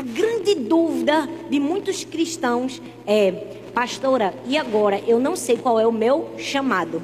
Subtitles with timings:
[0.00, 3.32] A grande dúvida de muitos cristãos é,
[3.74, 4.98] pastora, e agora?
[5.06, 7.02] Eu não sei qual é o meu chamado.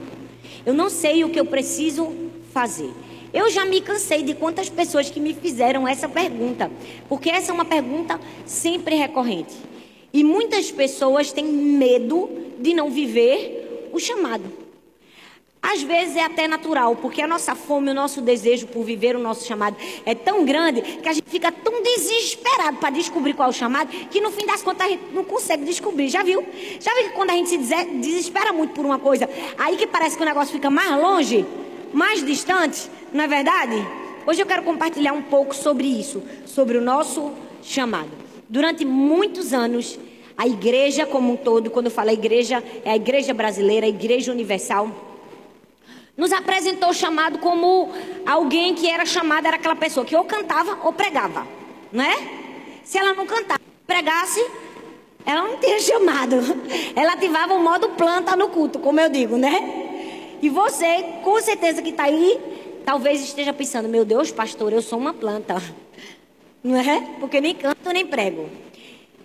[0.64, 2.10] Eu não sei o que eu preciso
[2.54, 2.88] fazer.
[3.34, 6.70] Eu já me cansei de quantas pessoas que me fizeram essa pergunta,
[7.06, 9.54] porque essa é uma pergunta sempre recorrente.
[10.10, 14.65] E muitas pessoas têm medo de não viver o chamado.
[15.68, 19.18] Às vezes é até natural, porque a nossa fome, o nosso desejo por viver o
[19.18, 23.50] nosso chamado é tão grande que a gente fica tão desesperado para descobrir qual é
[23.50, 26.08] o chamado que no fim das contas a gente não consegue descobrir.
[26.08, 26.46] Já viu?
[26.78, 30.16] Já viu que quando a gente se desespera muito por uma coisa, aí que parece
[30.16, 31.44] que o negócio fica mais longe,
[31.92, 33.74] mais distante, não é verdade?
[34.24, 38.10] Hoje eu quero compartilhar um pouco sobre isso, sobre o nosso chamado.
[38.48, 39.98] Durante muitos anos,
[40.38, 44.30] a igreja como um todo, quando eu falo igreja, é a igreja brasileira, a igreja
[44.30, 45.05] universal,
[46.16, 47.92] nos apresentou chamado como
[48.24, 51.46] alguém que era chamada, era aquela pessoa que ou cantava ou pregava,
[51.92, 52.16] não é?
[52.82, 54.44] Se ela não cantasse, pregasse,
[55.24, 56.36] ela não tinha chamado.
[56.94, 60.38] Ela ativava o modo planta no culto, como eu digo, né?
[60.40, 62.38] E você, com certeza que está aí,
[62.84, 65.60] talvez esteja pensando: meu Deus, pastor, eu sou uma planta,
[66.64, 67.16] não é?
[67.20, 68.48] Porque nem canto nem prego.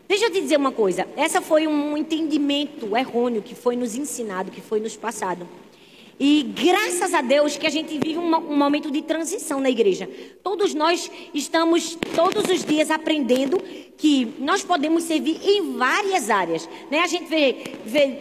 [0.07, 4.51] Deixa eu te dizer uma coisa: essa foi um entendimento errôneo que foi nos ensinado,
[4.51, 5.47] que foi nos passado.
[6.23, 10.07] E graças a Deus que a gente vive um, um, momento de transição na igreja.
[10.43, 13.57] Todos nós estamos todos os dias aprendendo
[13.97, 16.69] que nós podemos servir em várias áreas.
[16.91, 16.99] Né?
[16.99, 18.19] A gente vê, vê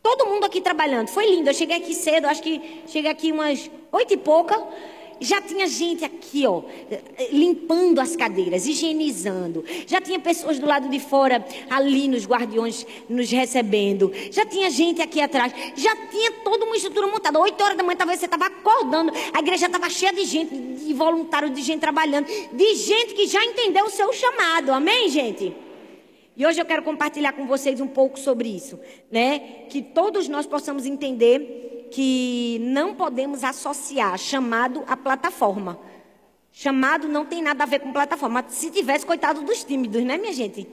[0.00, 1.08] todo mundo aqui trabalhando.
[1.08, 1.50] Foi lindo.
[1.50, 4.64] Eu cheguei aqui cedo, acho que cheguei aqui umas oito e pouca.
[5.22, 6.62] Já tinha gente aqui, ó,
[7.30, 9.64] limpando as cadeiras, higienizando.
[9.86, 14.12] Já tinha pessoas do lado de fora, ali nos guardiões, nos recebendo.
[14.30, 15.52] Já tinha gente aqui atrás.
[15.76, 17.38] Já tinha toda uma estrutura montada.
[17.40, 19.12] Oito horas da manhã, talvez você estava acordando.
[19.32, 22.26] A igreja estava cheia de gente, de voluntário, de gente trabalhando.
[22.52, 24.72] De gente que já entendeu o seu chamado.
[24.72, 25.54] Amém, gente?
[26.36, 29.38] E hoje eu quero compartilhar com vocês um pouco sobre isso, né?
[29.68, 35.78] Que todos nós possamos entender que não podemos associar chamado à plataforma.
[36.50, 38.44] Chamado não tem nada a ver com plataforma.
[38.48, 40.66] Se tivesse, coitado dos tímidos, né, minha gente?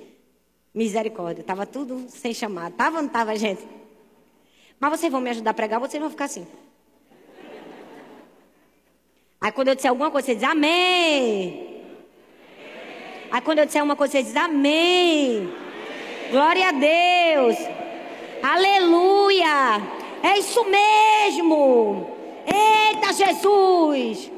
[0.73, 1.43] Misericórdia.
[1.43, 2.73] Tava tudo sem chamado.
[2.73, 3.65] Tava ou não tava, gente?
[4.79, 6.47] Mas vocês vão me ajudar a pregar, vocês vão ficar assim.
[9.41, 11.85] Aí quando eu disser alguma coisa, você diz amém.
[13.31, 15.49] Aí quando eu disser uma coisa, você diz amém.
[16.31, 17.55] Glória a Deus.
[18.41, 19.98] Aleluia.
[20.23, 22.07] É isso mesmo.
[22.45, 24.31] Eita Jesus.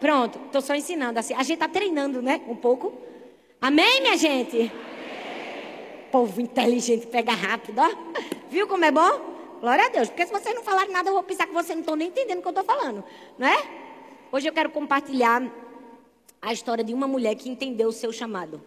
[0.00, 1.34] Pronto, estou só ensinando assim.
[1.34, 2.40] A gente está treinando, né?
[2.48, 2.92] Um pouco.
[3.60, 4.56] Amém, minha gente?
[4.56, 4.72] Amém.
[6.10, 7.88] Povo inteligente pega rápido, ó.
[8.48, 9.36] Viu como é bom?
[9.60, 10.08] Glória a Deus.
[10.08, 12.38] Porque se vocês não falarem nada, eu vou pensar que vocês não estão nem entendendo
[12.38, 13.02] o que eu estou falando,
[13.38, 13.56] não é?
[14.30, 15.42] Hoje eu quero compartilhar
[16.42, 18.62] a história de uma mulher que entendeu o seu chamado.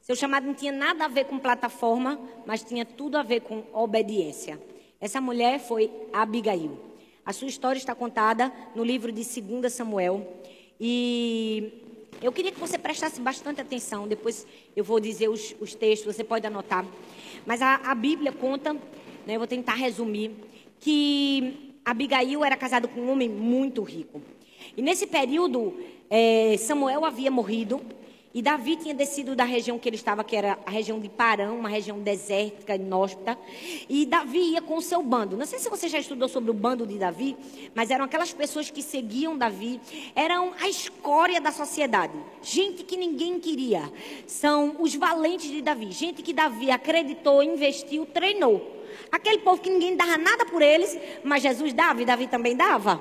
[0.00, 3.64] Seu chamado não tinha nada a ver com plataforma, mas tinha tudo a ver com
[3.72, 4.58] obediência.
[5.00, 6.76] Essa mulher foi Abigail.
[7.24, 10.26] A sua história está contada no livro de 2 Samuel.
[10.80, 11.72] E
[12.20, 14.08] eu queria que você prestasse bastante atenção.
[14.08, 14.44] Depois
[14.74, 16.84] eu vou dizer os, os textos, você pode anotar.
[17.46, 20.32] Mas a, a Bíblia conta, né, eu vou tentar resumir,
[20.80, 24.20] que Abigail era casada com um homem muito rico.
[24.76, 25.78] E nesse período,
[26.10, 27.80] é, Samuel havia morrido.
[28.34, 31.50] E Davi tinha descido da região que ele estava, que era a região de Parã,
[31.50, 33.38] uma região desértica, inóspita.
[33.88, 35.36] E Davi ia com o seu bando.
[35.36, 37.36] Não sei se você já estudou sobre o bando de Davi,
[37.74, 39.80] mas eram aquelas pessoas que seguiam Davi,
[40.14, 42.12] eram a escória da sociedade.
[42.42, 43.90] Gente que ninguém queria.
[44.26, 45.90] São os valentes de Davi.
[45.90, 48.76] Gente que Davi acreditou, investiu, treinou.
[49.10, 53.00] Aquele povo que ninguém dava nada por eles, mas Jesus dava e Davi também dava.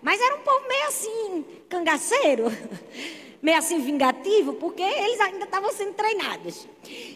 [0.00, 2.44] Mas era um povo meio assim, cangaceiro.
[3.42, 6.68] meio assim vingativo, porque eles ainda estavam sendo treinados.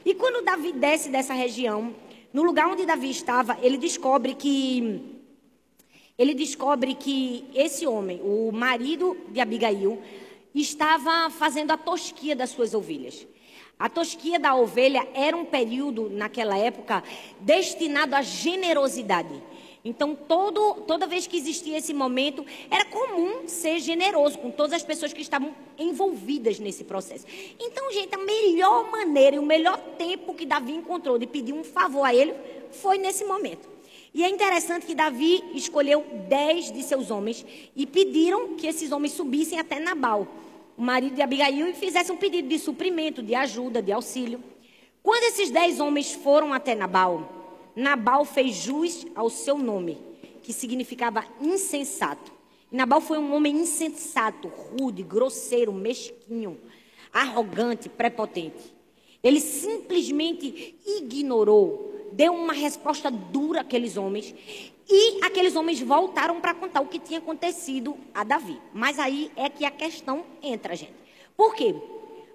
[0.05, 1.95] E quando Davi desce dessa região,
[2.33, 5.15] no lugar onde Davi estava, ele descobre que
[6.17, 10.01] ele descobre que esse homem, o marido de Abigail,
[10.55, 13.27] estava fazendo a tosquia das suas ovelhas.
[13.77, 17.03] A tosquia da ovelha era um período, naquela época,
[17.41, 19.43] destinado à generosidade.
[19.85, 24.83] Então, todo, toda vez que existia esse momento, era comum ser generoso com todas as
[24.83, 27.27] pessoas que estavam envolvidas nesse processo.
[27.61, 31.63] Então, gente, a melhor maneira e o melhor tempo que Davi encontrou de pedir um
[31.63, 32.33] favor a ele
[32.71, 33.69] foi nesse momento.
[34.15, 37.45] E é interessante que Davi escolheu dez de seus homens
[37.77, 40.27] e pediram que esses homens subissem até Nabal,
[40.79, 44.43] o marido de Abigail, e fizessem um pedido de suprimento, de ajuda, de auxílio.
[45.03, 47.34] Quando esses dez homens foram até Nabal,
[47.77, 49.99] Nabal fez jus ao seu nome,
[50.43, 52.33] que significava insensato.
[52.71, 56.59] Nabal foi um homem insensato, rude, grosseiro, mesquinho.
[57.13, 58.75] arrogante, prepotente.
[59.23, 64.35] Ele simplesmente ignorou, deu uma resposta dura àqueles homens
[64.89, 68.61] e aqueles homens voltaram para contar o que tinha acontecido a Davi.
[68.73, 70.93] Mas aí é que a questão entra, gente.
[71.37, 71.75] Por quê?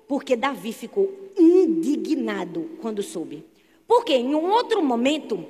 [0.07, 3.45] Porque Davi ficou indignado quando soube.
[3.89, 5.43] Porque em um outro momento,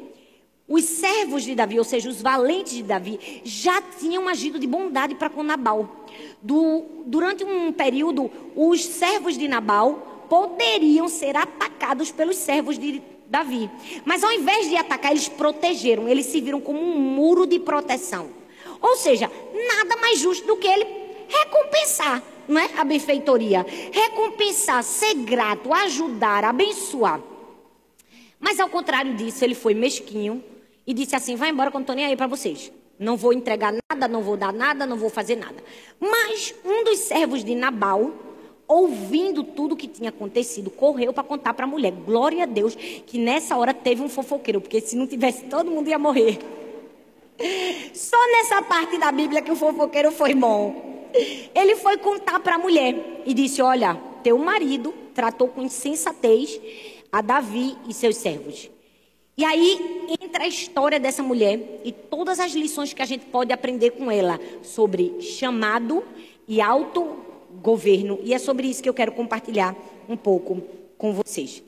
[0.65, 5.13] os servos de Davi, ou seja, os valentes de Davi, já tinham agido de bondade
[5.13, 6.07] para com Nabal.
[6.41, 13.69] Do, durante um período, os servos de Nabal poderiam ser atacados pelos servos de Davi.
[14.05, 18.29] Mas ao invés de atacar, eles protegeram, eles se viram como um muro de proteção.
[18.79, 20.87] Ou seja, nada mais justo do que ele
[21.27, 22.69] recompensar, não é?
[22.77, 23.65] A benfeitoria.
[23.91, 27.19] Recompensar, ser grato, ajudar, abençoar.
[28.39, 30.43] Mas ao contrário disso, ele foi mesquinho
[30.85, 32.71] e disse assim: vai embora que eu não estou nem aí para vocês.
[32.97, 35.63] Não vou entregar nada, não vou dar nada, não vou fazer nada.
[35.99, 38.11] Mas um dos servos de Nabal
[38.69, 41.91] ouvindo tudo que tinha acontecido, correu para contar para a mulher.
[41.91, 45.89] Glória a Deus que nessa hora teve um fofoqueiro, porque se não tivesse, todo mundo
[45.89, 46.37] ia morrer.
[47.95, 51.09] Só nessa parte da Bíblia que o fofoqueiro foi bom.
[51.55, 56.61] Ele foi contar para a mulher e disse: Olha, teu marido tratou com insensatez
[57.11, 58.69] a Davi e seus servos.
[59.37, 63.53] E aí entra a história dessa mulher e todas as lições que a gente pode
[63.53, 66.03] aprender com ela sobre chamado
[66.45, 67.15] e auto
[67.61, 68.19] governo.
[68.21, 69.75] E é sobre isso que eu quero compartilhar
[70.09, 70.61] um pouco
[70.97, 71.63] com vocês.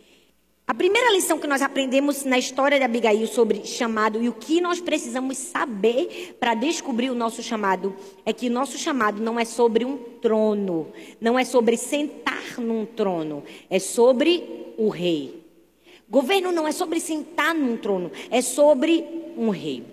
[0.67, 4.61] A primeira lição que nós aprendemos na história de Abigail sobre chamado e o que
[4.61, 7.95] nós precisamos saber para descobrir o nosso chamado
[8.25, 10.87] é que o nosso chamado não é sobre um trono,
[11.19, 15.43] não é sobre sentar num trono, é sobre o rei.
[16.09, 19.05] Governo não é sobre sentar num trono, é sobre
[19.37, 19.83] um rei.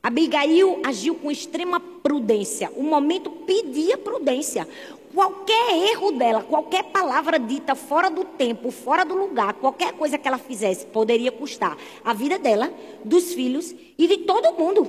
[0.00, 2.70] Abigail agiu com extrema prudência.
[2.76, 4.66] O momento pedia prudência.
[5.12, 10.28] Qualquer erro dela, qualquer palavra dita fora do tempo, fora do lugar, qualquer coisa que
[10.28, 12.72] ela fizesse, poderia custar a vida dela,
[13.04, 14.84] dos filhos e de todo mundo.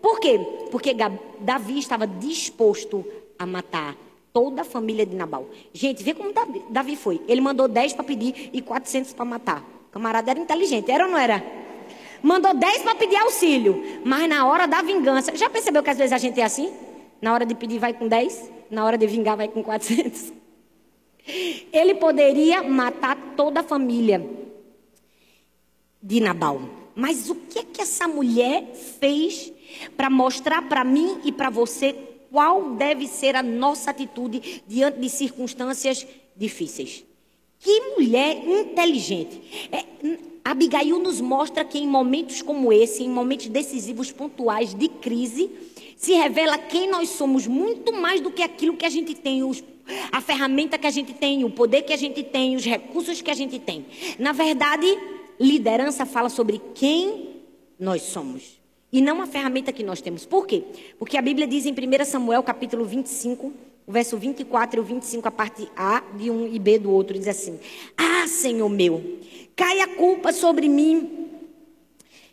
[0.00, 0.40] Por quê?
[0.70, 0.96] Porque
[1.40, 3.04] Davi estava disposto
[3.38, 4.05] a matar
[4.36, 5.48] toda a família de Nabal.
[5.72, 6.30] Gente, vê como
[6.68, 7.22] Davi foi.
[7.26, 9.64] Ele mandou 10 para pedir e 400 para matar.
[9.88, 11.42] O camarada era inteligente, era ou não era?
[12.22, 15.34] Mandou 10 para pedir auxílio, mas na hora da vingança.
[15.34, 16.70] Já percebeu que às vezes a gente é assim?
[17.18, 20.34] Na hora de pedir, vai com 10 na hora de vingar vai com 400.
[21.72, 24.22] Ele poderia matar toda a família
[26.02, 26.60] de Nabal.
[26.94, 29.50] Mas o que é que essa mulher fez
[29.96, 35.08] para mostrar para mim e para você qual deve ser a nossa atitude diante de
[35.08, 36.06] circunstâncias
[36.36, 37.02] difíceis?
[37.58, 39.40] Que mulher inteligente.
[39.72, 39.82] É,
[40.44, 45.50] Abigail nos mostra que em momentos como esse, em momentos decisivos, pontuais, de crise,
[45.96, 49.64] se revela quem nós somos muito mais do que aquilo que a gente tem, os,
[50.12, 53.30] a ferramenta que a gente tem, o poder que a gente tem, os recursos que
[53.30, 53.86] a gente tem.
[54.18, 54.86] Na verdade,
[55.40, 57.30] liderança fala sobre quem
[57.80, 58.55] nós somos
[58.96, 60.24] e não a ferramenta que nós temos.
[60.24, 60.62] Por quê?
[60.98, 63.52] Porque a Bíblia diz em 1 Samuel, capítulo 25,
[63.86, 67.12] o verso 24 e o 25, a parte A de um e B do outro,
[67.12, 67.60] diz assim:
[67.94, 69.18] Ah, Senhor meu,
[69.54, 71.28] cai a culpa sobre mim.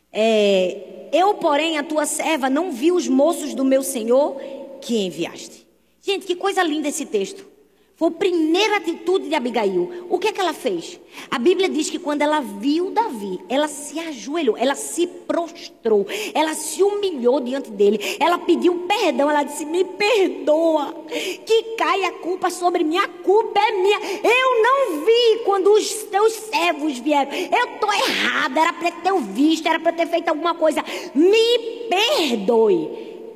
[0.10, 4.40] É, eu, porém, a tua serva, não vi os moços do meu senhor
[4.80, 5.68] que enviaste.
[6.02, 7.46] Gente, que coisa linda esse texto.
[8.04, 10.08] Foi a primeira atitude de Abigail.
[10.10, 11.00] O que é que ela fez?
[11.32, 16.54] A Bíblia diz que quando ela viu Davi, ela se ajoelhou, ela se prostrou, ela
[16.54, 22.50] se humilhou diante dele, ela pediu perdão, ela disse: Me perdoa, que cai a culpa
[22.50, 24.00] sobre mim, a culpa é minha.
[24.22, 29.66] Eu não vi quando os teus servos vieram, eu estou errada, era para ter visto,
[29.66, 30.84] era para ter feito alguma coisa.
[31.16, 32.90] Me perdoe.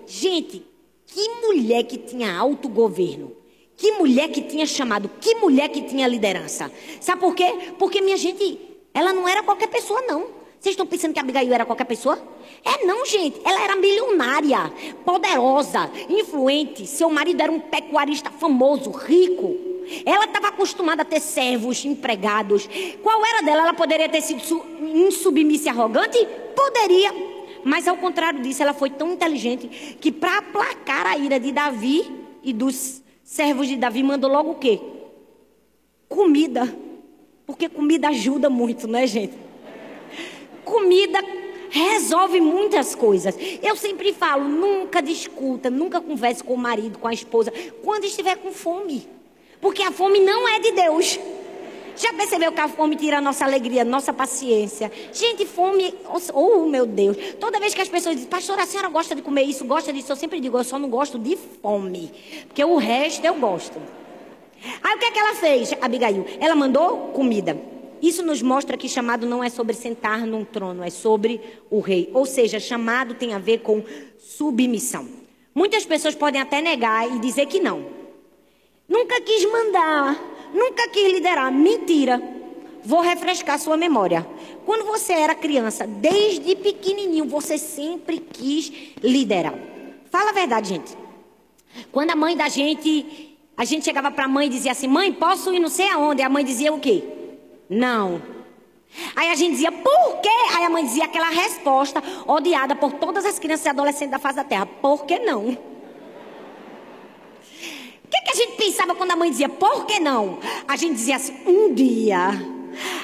[0.06, 0.62] Gente,
[1.06, 3.47] que mulher que tinha autogoverno.
[3.78, 6.72] Que mulher que tinha chamado, que mulher que tinha liderança.
[7.00, 7.74] Sabe por quê?
[7.78, 8.60] Porque, minha gente,
[8.92, 10.36] ela não era qualquer pessoa, não.
[10.60, 12.20] Vocês estão pensando que Abigail era qualquer pessoa?
[12.66, 13.40] É não, gente.
[13.46, 14.74] Ela era milionária,
[15.06, 16.88] poderosa, influente.
[16.88, 19.56] Seu marido era um pecuarista famoso, rico.
[20.04, 22.68] Ela estava acostumada a ter servos, empregados.
[23.04, 23.62] Qual era dela?
[23.62, 24.42] Ela poderia ter sido
[24.82, 26.18] insubmissa e arrogante?
[26.56, 27.14] Poderia.
[27.64, 32.12] Mas ao contrário disso, ela foi tão inteligente que para aplacar a ira de Davi
[32.44, 34.80] e dos servos de Davi mandou logo o quê?
[36.08, 36.74] Comida.
[37.46, 39.34] Porque comida ajuda muito, né, gente?
[40.64, 41.20] Comida
[41.70, 43.36] resolve muitas coisas.
[43.62, 47.52] Eu sempre falo, nunca discuta, nunca converse com o marido, com a esposa,
[47.84, 49.06] quando estiver com fome.
[49.60, 51.20] Porque a fome não é de Deus.
[51.98, 54.92] Já percebeu que a fome tira a nossa alegria, nossa paciência?
[55.12, 55.94] Gente, fome,
[56.34, 57.18] oh meu Deus.
[57.40, 60.12] Toda vez que as pessoas dizem, pastor, a senhora gosta de comer isso, gosta disso,
[60.12, 62.12] eu sempre digo, eu só não gosto de fome.
[62.46, 63.82] Porque o resto eu gosto.
[64.84, 66.26] Aí o que é que ela fez, Abigail?
[66.40, 67.60] Ela mandou comida.
[68.02, 72.12] Isso nos mostra que chamado não é sobre sentar num trono, é sobre o rei.
[72.14, 73.84] Ou seja, chamado tem a ver com
[74.20, 75.08] submissão.
[75.54, 77.86] Muitas pessoas podem até negar e dizer que não.
[78.88, 81.52] Nunca quis mandar, nunca quis liderar.
[81.52, 82.22] Mentira.
[82.84, 84.26] Vou refrescar sua memória.
[84.66, 88.72] Quando você era criança, desde pequenininho, você sempre quis
[89.04, 89.54] liderar.
[90.10, 90.98] Fala a verdade, gente.
[91.92, 95.12] Quando a mãe da gente, a gente chegava para a mãe e dizia assim: "Mãe,
[95.14, 97.04] posso ir não sei aonde?" A mãe dizia o quê?
[97.70, 98.22] Não.
[99.16, 100.30] Aí a gente dizia, por quê?
[100.56, 104.38] Aí a mãe dizia aquela resposta odiada por todas as crianças e adolescentes da face
[104.38, 105.58] da terra: por que não?
[108.08, 110.40] O que, que a gente pensava quando a mãe dizia, por que não?
[110.68, 112.30] A gente dizia assim, um dia.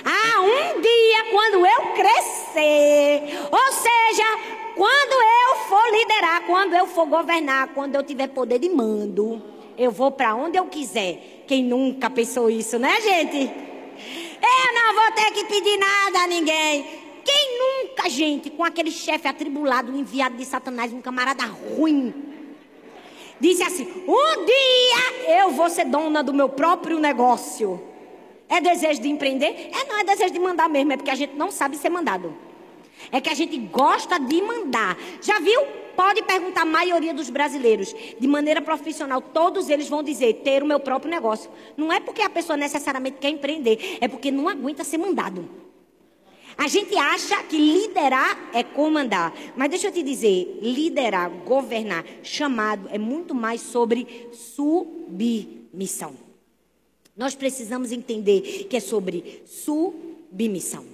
[0.06, 3.40] Ah, um dia quando eu crescer.
[3.52, 4.24] Ou seja,
[4.76, 9.42] quando eu for liderar, quando eu for governar, quando eu tiver poder de mando,
[9.78, 11.44] eu vou para onde eu quiser.
[11.48, 13.38] Quem nunca pensou isso, né, gente?
[13.38, 16.86] Eu não vou ter que pedir nada a ninguém.
[17.24, 22.33] Quem nunca, gente, com aquele chefe atribulado, enviado de Satanás, um camarada ruim,
[23.40, 27.82] disse assim: Um dia eu vou ser dona do meu próprio negócio.
[28.50, 29.72] É desejo de empreender?
[29.74, 32.36] É, não é desejo de mandar mesmo, é porque a gente não sabe ser mandado.
[33.12, 34.98] É que a gente gosta de mandar.
[35.22, 35.62] Já viu?
[35.96, 40.66] Pode perguntar a maioria dos brasileiros, de maneira profissional, todos eles vão dizer ter o
[40.66, 41.52] meu próprio negócio.
[41.78, 45.63] Não é porque a pessoa necessariamente quer empreender, é porque não aguenta ser mandado.
[46.58, 52.88] A gente acha que liderar é comandar, mas deixa eu te dizer, liderar, governar, chamado
[52.92, 56.16] é muito mais sobre submissão.
[57.16, 60.86] Nós precisamos entender que é sobre submissão.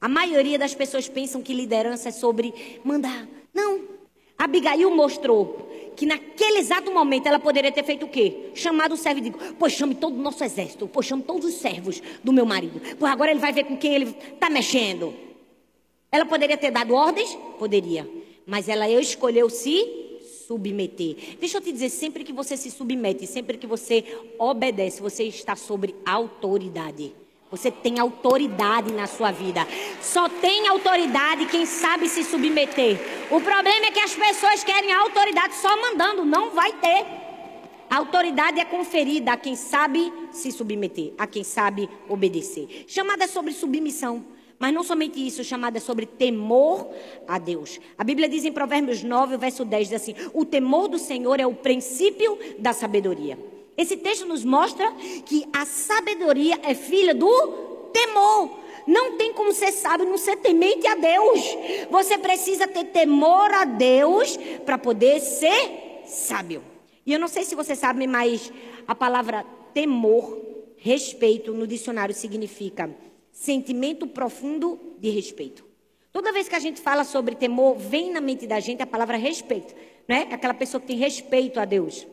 [0.00, 3.26] A maioria das pessoas pensam que liderança é sobre mandar.
[3.52, 3.82] Não.
[4.36, 8.50] Abigail mostrou que naquele exato momento ela poderia ter feito o quê?
[8.54, 11.54] Chamado o servo e digo, pois chame todo o nosso exército, pois chame todos os
[11.54, 12.80] servos do meu marido.
[12.98, 15.14] Pois agora ele vai ver com quem ele está mexendo.
[16.10, 17.36] Ela poderia ter dado ordens?
[17.58, 18.08] Poderia.
[18.46, 20.04] Mas ela escolheu se
[20.46, 21.36] submeter.
[21.40, 24.04] Deixa eu te dizer, sempre que você se submete, sempre que você
[24.38, 27.14] obedece, você está sobre autoridade.
[27.54, 29.64] Você tem autoridade na sua vida.
[30.02, 32.98] Só tem autoridade quem sabe se submeter.
[33.30, 36.24] O problema é que as pessoas querem autoridade só mandando.
[36.24, 37.06] Não vai ter.
[37.88, 42.86] A autoridade é conferida a quem sabe se submeter, a quem sabe obedecer.
[42.88, 44.24] Chamada sobre submissão.
[44.58, 46.90] Mas não somente isso, chamada sobre temor
[47.28, 47.78] a Deus.
[47.96, 51.46] A Bíblia diz em Provérbios 9, verso 10, diz assim: O temor do Senhor é
[51.46, 53.53] o princípio da sabedoria.
[53.76, 54.90] Esse texto nos mostra
[55.26, 58.60] que a sabedoria é filha do temor.
[58.86, 61.40] Não tem como ser sábio não ser temente a Deus.
[61.90, 66.62] Você precisa ter temor a Deus para poder ser sábio.
[67.04, 68.52] E eu não sei se você sabe, mas
[68.86, 70.38] a palavra temor,
[70.76, 72.94] respeito, no dicionário significa
[73.32, 75.64] sentimento profundo de respeito.
[76.12, 79.16] Toda vez que a gente fala sobre temor, vem na mente da gente a palavra
[79.16, 79.74] respeito,
[80.06, 80.28] né?
[80.30, 82.06] Aquela pessoa que tem respeito a Deus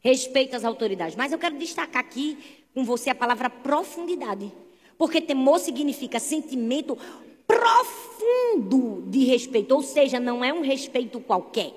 [0.00, 1.16] respeito às autoridades.
[1.16, 2.38] Mas eu quero destacar aqui
[2.74, 4.52] com você a palavra profundidade.
[4.96, 6.98] Porque temor significa sentimento
[7.46, 9.74] profundo de respeito.
[9.74, 11.72] Ou seja, não é um respeito qualquer.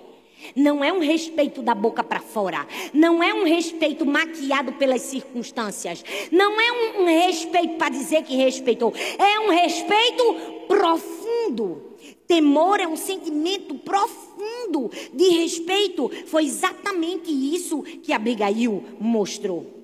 [0.56, 2.68] Não é um respeito da boca para fora.
[2.94, 6.04] Não é um respeito maquiado pelas circunstâncias.
[6.32, 8.92] Não é um, respeito para dizer que respeitou.
[9.20, 10.34] É um respeito
[10.68, 11.92] profundo.
[12.28, 14.31] Temor é um sentimento profundo
[15.14, 16.10] de respeito.
[16.28, 19.82] Foi exatamente isso que Abigail mostrou.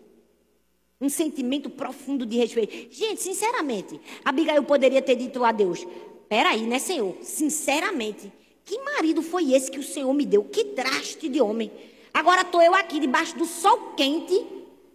[0.99, 2.91] Um sentimento profundo de respeito.
[2.91, 5.85] Gente, sinceramente, Abigail poderia ter dito a Deus:
[6.27, 7.15] Peraí, né, Senhor?
[7.21, 8.31] Sinceramente,
[8.65, 10.43] que marido foi esse que o Senhor me deu?
[10.43, 11.71] Que traste de homem.
[12.13, 14.43] Agora estou eu aqui debaixo do sol quente,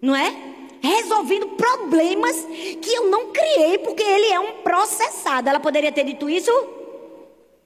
[0.01, 0.35] não é?
[0.83, 2.37] Resolvendo problemas
[2.81, 5.49] que eu não criei, porque ele é um processado.
[5.49, 6.51] Ela poderia ter dito isso?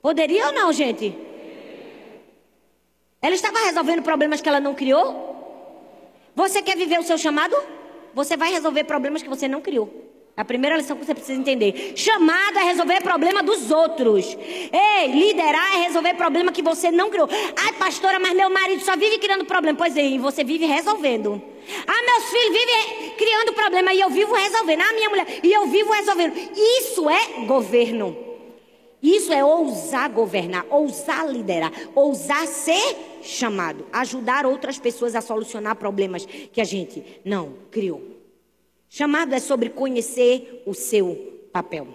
[0.03, 1.26] Poderia ou não, gente?
[3.27, 5.35] Ela estava resolvendo problemas que ela não criou?
[6.33, 7.57] Você quer viver o seu chamado?
[8.15, 9.91] Você vai resolver problemas que você não criou.
[10.37, 11.95] A primeira lição que você precisa entender.
[11.97, 14.39] Chamado é resolver problema dos outros.
[14.73, 17.29] Ei, liderar é resolver problema que você não criou.
[17.65, 19.77] Ai, pastora, mas meu marido só vive criando problema.
[19.77, 21.43] Pois é, e você vive resolvendo.
[21.85, 24.83] Ah, meus filhos vivem criando problema e eu vivo resolvendo.
[24.83, 26.33] Ah, minha mulher, e eu vivo resolvendo.
[26.55, 28.26] Isso é governo.
[29.07, 36.27] Isso é ousar governar, ousar liderar, ousar ser chamado, ajudar outras pessoas a solucionar problemas
[36.27, 38.03] que a gente não criou.
[38.89, 41.87] Chamado é sobre conhecer o seu papel.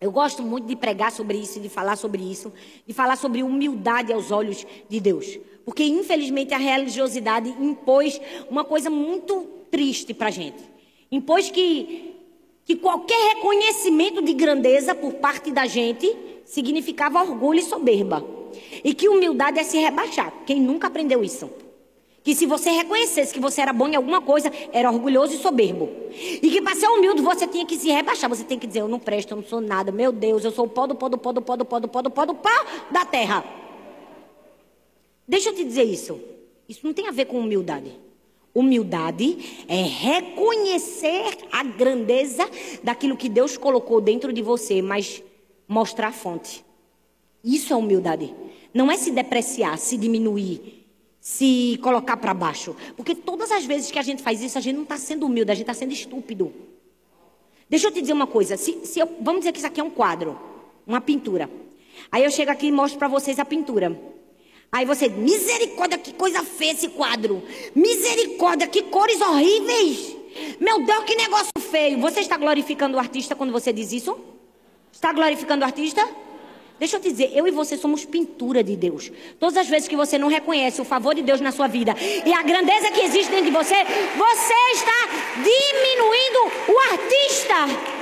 [0.00, 2.52] Eu gosto muito de pregar sobre isso, de falar sobre isso,
[2.84, 5.38] de falar sobre humildade aos olhos de Deus.
[5.64, 10.64] Porque, infelizmente, a religiosidade impôs uma coisa muito triste para a gente.
[11.12, 12.13] Impôs que,
[12.64, 18.24] que qualquer reconhecimento de grandeza por parte da gente significava orgulho e soberba.
[18.82, 20.32] E que humildade é se rebaixar.
[20.46, 21.50] Quem nunca aprendeu isso?
[22.22, 25.90] Que se você reconhecesse que você era bom em alguma coisa, era orgulhoso e soberbo.
[26.10, 28.30] E que para ser humilde você tinha que se rebaixar.
[28.30, 29.92] Você tem que dizer, eu não presto, eu não sou nada.
[29.92, 31.88] Meu Deus, eu sou o pó do pó do pó do pó do pó do
[31.88, 32.48] pó do pó do pó
[32.90, 33.44] da terra.
[35.28, 36.18] Deixa eu te dizer isso.
[36.66, 37.92] Isso não tem a ver com humildade.
[38.54, 42.48] Humildade é reconhecer a grandeza
[42.82, 45.22] daquilo que Deus colocou dentro de você, mas
[45.66, 46.64] mostrar a fonte.
[47.42, 48.32] Isso é humildade.
[48.72, 50.84] Não é se depreciar, se diminuir
[51.24, 52.76] se colocar para baixo.
[52.98, 55.50] Porque todas as vezes que a gente faz isso, a gente não está sendo humilde,
[55.50, 56.52] a gente está sendo estúpido.
[57.66, 58.58] Deixa eu te dizer uma coisa.
[58.58, 60.38] Se, se eu, vamos dizer que isso aqui é um quadro,
[60.86, 61.48] uma pintura.
[62.12, 63.98] Aí eu chego aqui e mostro para vocês a pintura.
[64.74, 67.40] Aí você, misericórdia, que coisa feia esse quadro.
[67.76, 70.16] Misericórdia, que cores horríveis.
[70.58, 72.00] Meu Deus, que negócio feio.
[72.00, 74.18] Você está glorificando o artista quando você diz isso?
[74.92, 76.04] Está glorificando o artista?
[76.76, 79.12] Deixa eu te dizer, eu e você somos pintura de Deus.
[79.38, 81.94] Todas as vezes que você não reconhece o favor de Deus na sua vida
[82.26, 87.93] e a grandeza que existe dentro de você, você está diminuindo o artista.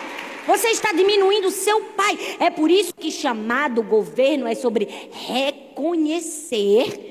[0.46, 2.18] Você está diminuindo o seu pai.
[2.40, 7.10] É por isso que chamado governo é sobre reconhecer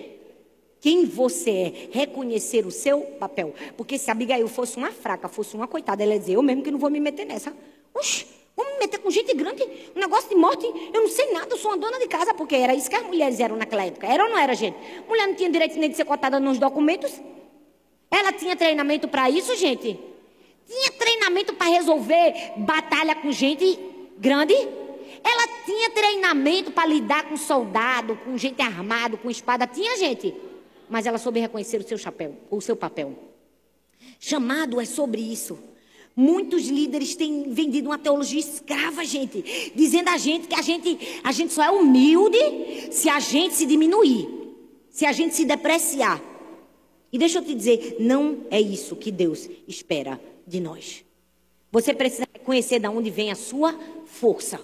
[0.79, 3.53] quem você é, reconhecer o seu papel.
[3.77, 6.71] Porque se Abigail fosse uma fraca, fosse uma coitada, ela ia dizer, eu mesmo que
[6.71, 7.53] não vou me meter nessa.
[7.93, 9.63] Oxi, Vamos me meter com gente grande,
[9.95, 10.65] um negócio de morte.
[10.93, 13.03] Eu não sei nada, eu sou uma dona de casa, porque era isso que as
[13.03, 14.05] mulheres eram naquela época.
[14.05, 14.77] Era ou não era, gente?
[15.07, 17.11] Mulher não tinha direito nem de ser cotada nos documentos.
[18.09, 19.97] Ela tinha treinamento para isso, gente?
[20.71, 23.77] Tinha treinamento para resolver batalha com gente
[24.17, 24.53] grande?
[24.53, 29.67] Ela tinha treinamento para lidar com soldado, com gente armado, com espada?
[29.67, 30.33] Tinha, gente?
[30.89, 33.13] Mas ela soube reconhecer o seu chapéu, o seu papel.
[34.17, 35.59] Chamado é sobre isso.
[36.15, 41.33] Muitos líderes têm vendido uma teologia escrava, gente, dizendo a gente que a gente, a
[41.33, 42.37] gente só é humilde
[42.91, 44.29] se a gente se diminuir,
[44.89, 46.21] se a gente se depreciar.
[47.11, 51.03] E deixa eu te dizer, não é isso que Deus espera de nós.
[51.71, 53.73] Você precisa conhecer de onde vem a sua
[54.05, 54.59] força.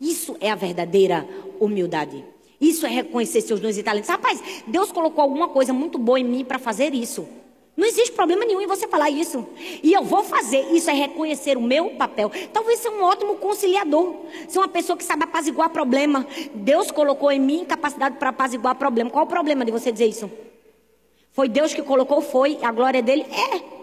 [0.00, 1.28] Isso é a verdadeira
[1.60, 2.24] humildade.
[2.58, 4.08] Isso é reconhecer seus dons e talentos.
[4.08, 7.28] Rapaz, Deus colocou alguma coisa muito boa em mim para fazer isso.
[7.76, 9.46] Não existe problema nenhum em você falar isso.
[9.82, 10.60] E eu vou fazer.
[10.72, 12.30] Isso é reconhecer o meu papel.
[12.52, 14.16] Talvez ser um ótimo conciliador.
[14.48, 16.26] Ser uma pessoa que sabe apaziguar problema.
[16.54, 19.10] Deus colocou em mim capacidade para apaziguar problema.
[19.10, 20.30] Qual o problema de você dizer isso?
[21.32, 22.20] Foi Deus que colocou?
[22.20, 22.58] Foi.
[22.62, 23.24] A glória dele?
[23.30, 23.79] É.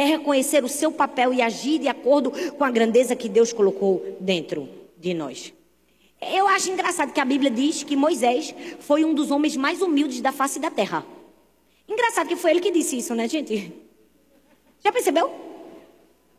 [0.00, 4.16] É reconhecer o seu papel e agir de acordo com a grandeza que Deus colocou
[4.18, 5.52] dentro de nós.
[6.22, 10.22] Eu acho engraçado que a Bíblia diz que Moisés foi um dos homens mais humildes
[10.22, 11.04] da face da terra.
[11.86, 13.74] Engraçado que foi ele que disse isso, né, gente?
[14.82, 15.30] Já percebeu?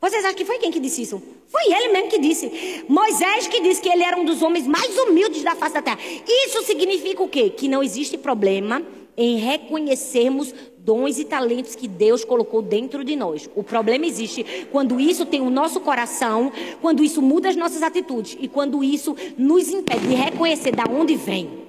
[0.01, 1.21] Vocês acham que foi quem que disse isso?
[1.47, 2.83] Foi ele mesmo que disse.
[2.89, 5.99] Moisés que disse que ele era um dos homens mais humildes da face da terra.
[6.47, 7.51] Isso significa o quê?
[7.51, 8.81] Que não existe problema
[9.15, 10.51] em reconhecermos
[10.83, 13.49] dons e talentos que Deus colocou dentro de nós.
[13.55, 18.37] O problema existe quando isso tem o nosso coração, quando isso muda as nossas atitudes
[18.39, 21.61] e quando isso nos impede de reconhecer da onde vem.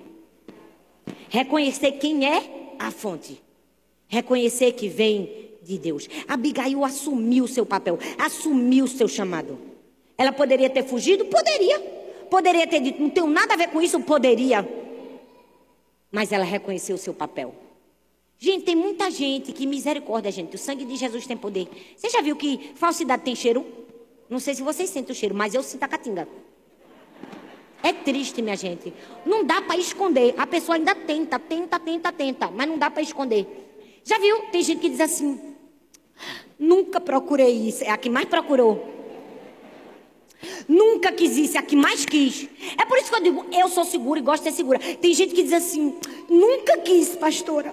[1.29, 3.41] Reconhecer quem é a fonte.
[4.09, 6.09] Reconhecer que vem de Deus.
[6.27, 9.59] Abigail assumiu seu papel, assumiu o seu chamado.
[10.19, 11.25] Ela poderia ter fugido?
[11.27, 11.81] Poderia.
[12.31, 14.01] Poderia ter dito, não tenho nada a ver com isso?
[14.01, 14.67] Poderia.
[16.11, 17.55] Mas ela reconheceu o seu papel.
[18.43, 20.57] Gente, tem muita gente que misericórdia, gente.
[20.57, 21.69] O sangue de Jesus tem poder.
[21.97, 23.65] Você já viu que falsidade tem cheiro?
[24.29, 26.27] Não sei se vocês sentem o cheiro, mas eu sinto a catinga.
[27.85, 28.93] É triste, minha gente.
[29.25, 30.35] Não dá para esconder.
[30.37, 33.47] A pessoa ainda tenta, tenta, tenta, tenta, mas não dá para esconder.
[34.03, 34.37] Já viu?
[34.51, 35.41] Tem gente que diz assim:
[36.59, 38.85] nunca procurei isso, é a que mais procurou.
[40.67, 42.49] Nunca quis isso, é a que mais quis.
[42.77, 44.81] É por isso que eu digo: eu sou segura e gosto de ser segura.
[44.81, 45.97] Tem gente que diz assim:
[46.29, 47.73] nunca quis, pastora.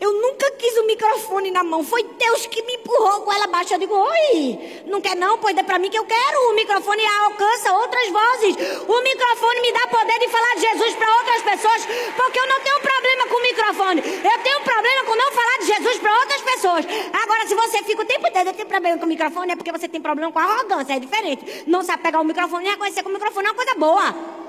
[0.00, 1.82] Eu nunca quis o microfone na mão.
[1.82, 3.74] Foi Deus que me empurrou com ela baixa.
[3.74, 5.38] Eu digo, oi, não quer não?
[5.38, 6.50] Pois dê para mim que eu quero.
[6.50, 8.56] O microfone alcança outras vozes.
[8.86, 11.86] O microfone me dá poder de falar de Jesus para outras pessoas.
[12.16, 14.00] Porque eu não tenho problema com o microfone.
[14.00, 16.84] Eu tenho problema com não falar de Jesus para outras pessoas.
[17.12, 19.88] Agora, se você fica o tempo inteiro tem problema com o microfone, é porque você
[19.88, 20.94] tem problema com arrogância.
[20.94, 21.64] É diferente.
[21.66, 24.45] Não sabe pegar o microfone e reconhecer que o microfone é uma coisa boa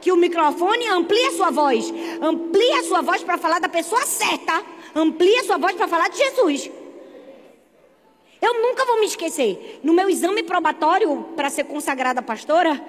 [0.00, 1.92] que o microfone amplie a sua voz.
[2.20, 4.62] Amplie a sua voz para falar da pessoa certa.
[4.94, 6.70] Amplie a sua voz para falar de Jesus.
[8.40, 9.80] Eu nunca vou me esquecer.
[9.82, 12.80] No meu exame probatório para ser consagrada pastora,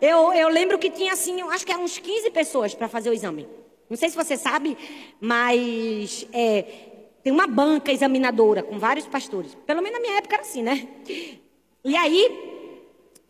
[0.00, 3.12] eu, eu lembro que tinha assim, acho que eram uns 15 pessoas para fazer o
[3.12, 3.48] exame.
[3.88, 4.76] Não sei se você sabe,
[5.20, 6.64] mas é,
[7.22, 9.54] tem uma banca examinadora com vários pastores.
[9.66, 10.88] Pelo menos na minha época era assim, né?
[11.84, 12.55] E aí,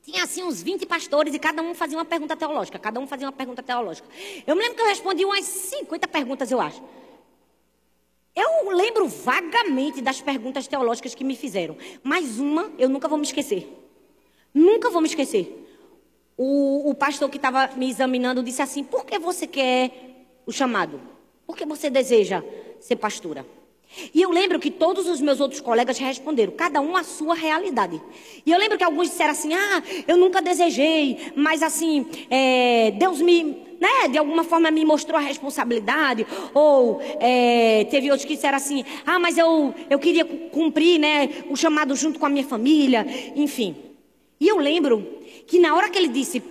[0.06, 2.78] tinha assim uns 20 pastores e cada um fazia uma pergunta teológica.
[2.78, 4.08] Cada um fazia uma pergunta teológica.
[4.46, 6.80] Eu me lembro que eu respondi umas 50 perguntas, eu acho.
[8.32, 11.76] Eu lembro vagamente das perguntas teológicas que me fizeram.
[12.04, 13.68] Mas uma eu nunca vou me esquecer.
[14.54, 15.66] Nunca vou me esquecer.
[16.36, 19.90] O, o pastor que estava me examinando disse assim: Por que você quer
[20.46, 21.00] o chamado?
[21.44, 22.44] Por que você deseja
[22.78, 23.44] ser pastora?
[24.12, 28.00] E eu lembro que todos os meus outros colegas responderam, cada um a sua realidade.
[28.44, 33.20] E eu lembro que alguns disseram assim: Ah, eu nunca desejei, mas assim, é, Deus
[33.22, 33.42] me,
[33.80, 36.26] né, de alguma forma me mostrou a responsabilidade.
[36.52, 41.56] Ou é, teve outros que disseram assim: Ah, mas eu, eu queria cumprir né, o
[41.56, 43.06] chamado junto com a minha família.
[43.34, 43.76] Enfim.
[44.38, 46.42] E eu lembro que na hora que ele disse,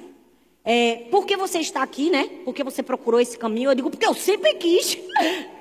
[0.63, 2.27] é, por que você está aqui, né?
[2.43, 3.69] Por que você procurou esse caminho?
[3.69, 4.97] Eu digo, porque eu sempre quis.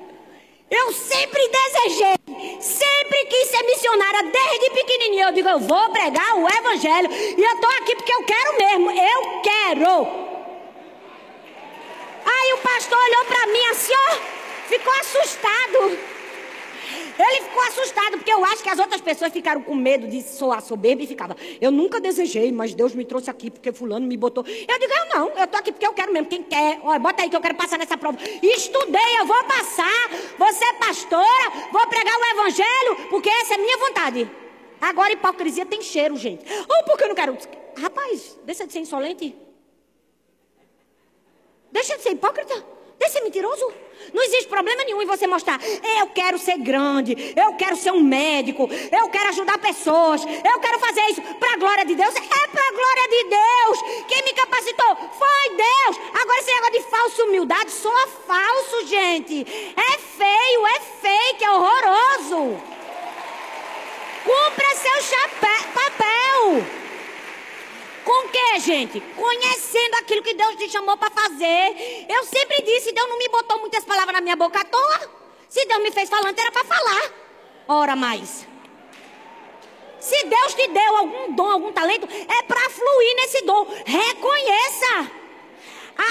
[0.71, 5.27] Eu sempre desejei, sempre quis ser missionária desde pequenininha.
[5.27, 8.91] Eu digo, eu vou pregar o evangelho e eu estou aqui porque eu quero mesmo.
[8.91, 10.25] Eu quero.
[12.27, 14.17] Aí o pastor olhou para mim assim, ó,
[14.69, 16.14] ficou assustado.
[17.19, 20.61] Ele ficou assustado, porque eu acho que as outras pessoas ficaram com medo de soar
[20.61, 21.37] soberba e ficava.
[21.61, 24.45] Eu nunca desejei, mas Deus me trouxe aqui porque fulano me botou.
[24.47, 26.29] Eu digo, eu não, eu tô aqui porque eu quero mesmo.
[26.29, 28.19] Quem quer, olha, bota aí que eu quero passar nessa prova.
[28.43, 30.11] Estudei, eu vou passar.
[30.39, 34.31] Você é pastora, vou pregar o evangelho, porque essa é minha vontade.
[34.81, 36.45] Agora hipocrisia tem cheiro, gente.
[36.53, 37.39] Ou oh, porque eu não quero.
[37.77, 39.35] Rapaz, deixa de ser insolente.
[41.71, 42.55] Deixa de ser hipócrita.
[42.99, 43.73] Deixa de ser mentiroso.
[44.13, 45.61] Não existe problema nenhum em você mostrar.
[45.99, 50.79] Eu quero ser grande, eu quero ser um médico, eu quero ajudar pessoas, eu quero
[50.79, 52.15] fazer isso para a glória de Deus.
[52.15, 54.05] É para a glória de Deus.
[54.09, 56.01] Quem me capacitou foi Deus.
[56.21, 59.47] Agora esse negócio de falsa humildade soa falso, gente.
[59.77, 62.61] É feio, é fake, é horroroso.
[64.25, 65.29] Cumpra seu
[65.75, 66.84] papel.
[68.25, 69.01] O que, gente?
[69.01, 72.07] Conhecendo aquilo que Deus te chamou para fazer.
[72.09, 75.11] Eu sempre disse, Deus não me botou muitas palavras na minha boca à toa.
[75.49, 77.13] Se Deus me fez falando, era para falar.
[77.69, 78.47] Ora mais.
[80.01, 83.67] Se Deus te deu algum dom, algum talento, é para fluir nesse dom.
[83.85, 85.11] Reconheça.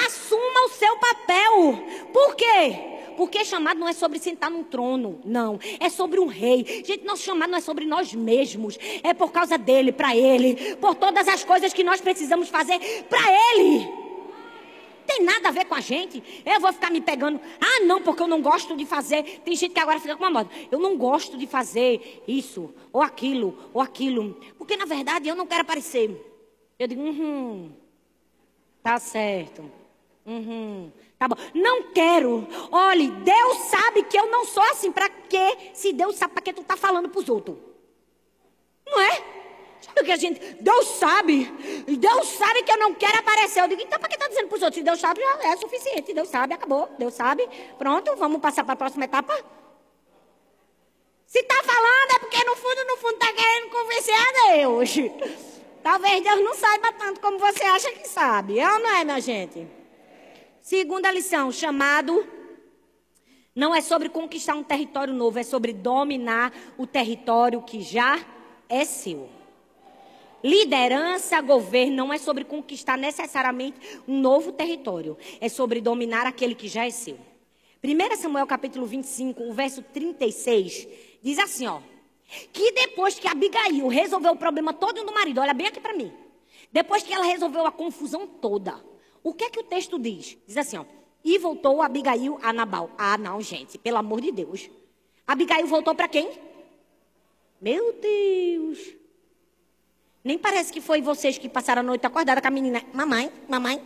[0.06, 1.84] Assuma o seu papel.
[2.14, 2.93] Por quê?
[3.16, 5.60] Porque chamado não é sobre sentar num trono, não.
[5.80, 6.84] É sobre um rei.
[6.86, 8.78] Gente, nosso chamado não é sobre nós mesmos.
[9.04, 10.76] É por causa dele, para ele.
[10.78, 13.22] Por todas as coisas que nós precisamos fazer para
[13.56, 14.04] ele.
[15.06, 16.24] Tem nada a ver com a gente.
[16.46, 17.40] Eu vou ficar me pegando.
[17.60, 19.42] Ah, não, porque eu não gosto de fazer.
[19.44, 20.50] Tem gente que agora fica com uma moda.
[20.72, 24.40] Eu não gosto de fazer isso, ou aquilo, ou aquilo.
[24.58, 26.10] Porque na verdade eu não quero aparecer.
[26.80, 27.72] Eu digo, uhum,
[28.82, 29.70] tá certo.
[30.26, 30.92] Uhum.
[31.24, 31.38] Tá bom.
[31.54, 32.46] Não quero.
[32.70, 34.92] Olhe, Deus sabe que eu não sou assim.
[34.92, 35.72] Para quê?
[35.74, 37.58] Se Deus sabe, para que tu tá falando para os outros?
[38.86, 39.24] Não é?
[39.80, 40.40] Sabe o que a gente.
[40.60, 41.46] Deus sabe.
[41.88, 43.62] Deus sabe que eu não quero aparecer.
[43.62, 44.80] Eu digo, então para que tá dizendo para os outros?
[44.80, 46.14] Se Deus sabe, já é suficiente.
[46.14, 46.90] Deus sabe, acabou.
[47.00, 47.48] Deus sabe.
[47.78, 49.34] Pronto, vamos passar para a próxima etapa.
[51.26, 54.94] Se tá falando é porque no fundo, no fundo, tá querendo convencer a Deus.
[55.82, 58.60] Talvez Deus não saiba tanto como você acha que sabe.
[58.60, 59.83] É ou não é, minha gente?
[60.64, 62.26] Segunda lição, chamado
[63.54, 68.26] não é sobre conquistar um território novo, é sobre dominar o território que já
[68.70, 69.30] é seu.
[70.42, 76.70] Liderança, governo não é sobre conquistar necessariamente um novo território, é sobre dominar aquele que
[76.70, 77.18] já é seu.
[77.84, 80.88] 1 Samuel capítulo 25, o verso 36,
[81.22, 81.82] diz assim, ó:
[82.54, 86.10] que depois que Abigail resolveu o problema todo do marido, olha bem aqui para mim.
[86.72, 88.93] Depois que ela resolveu a confusão toda,
[89.24, 90.38] o que é que o texto diz?
[90.46, 90.86] Diz assim, ó.
[91.24, 92.92] E voltou Abigail a Nabal.
[92.98, 94.70] Ah, não, gente, pelo amor de Deus.
[95.26, 96.30] Abigail voltou para quem?
[97.62, 98.94] Meu Deus.
[100.22, 102.84] Nem parece que foi vocês que passaram a noite acordada com a menina.
[102.94, 103.82] Mamãe, mamãe.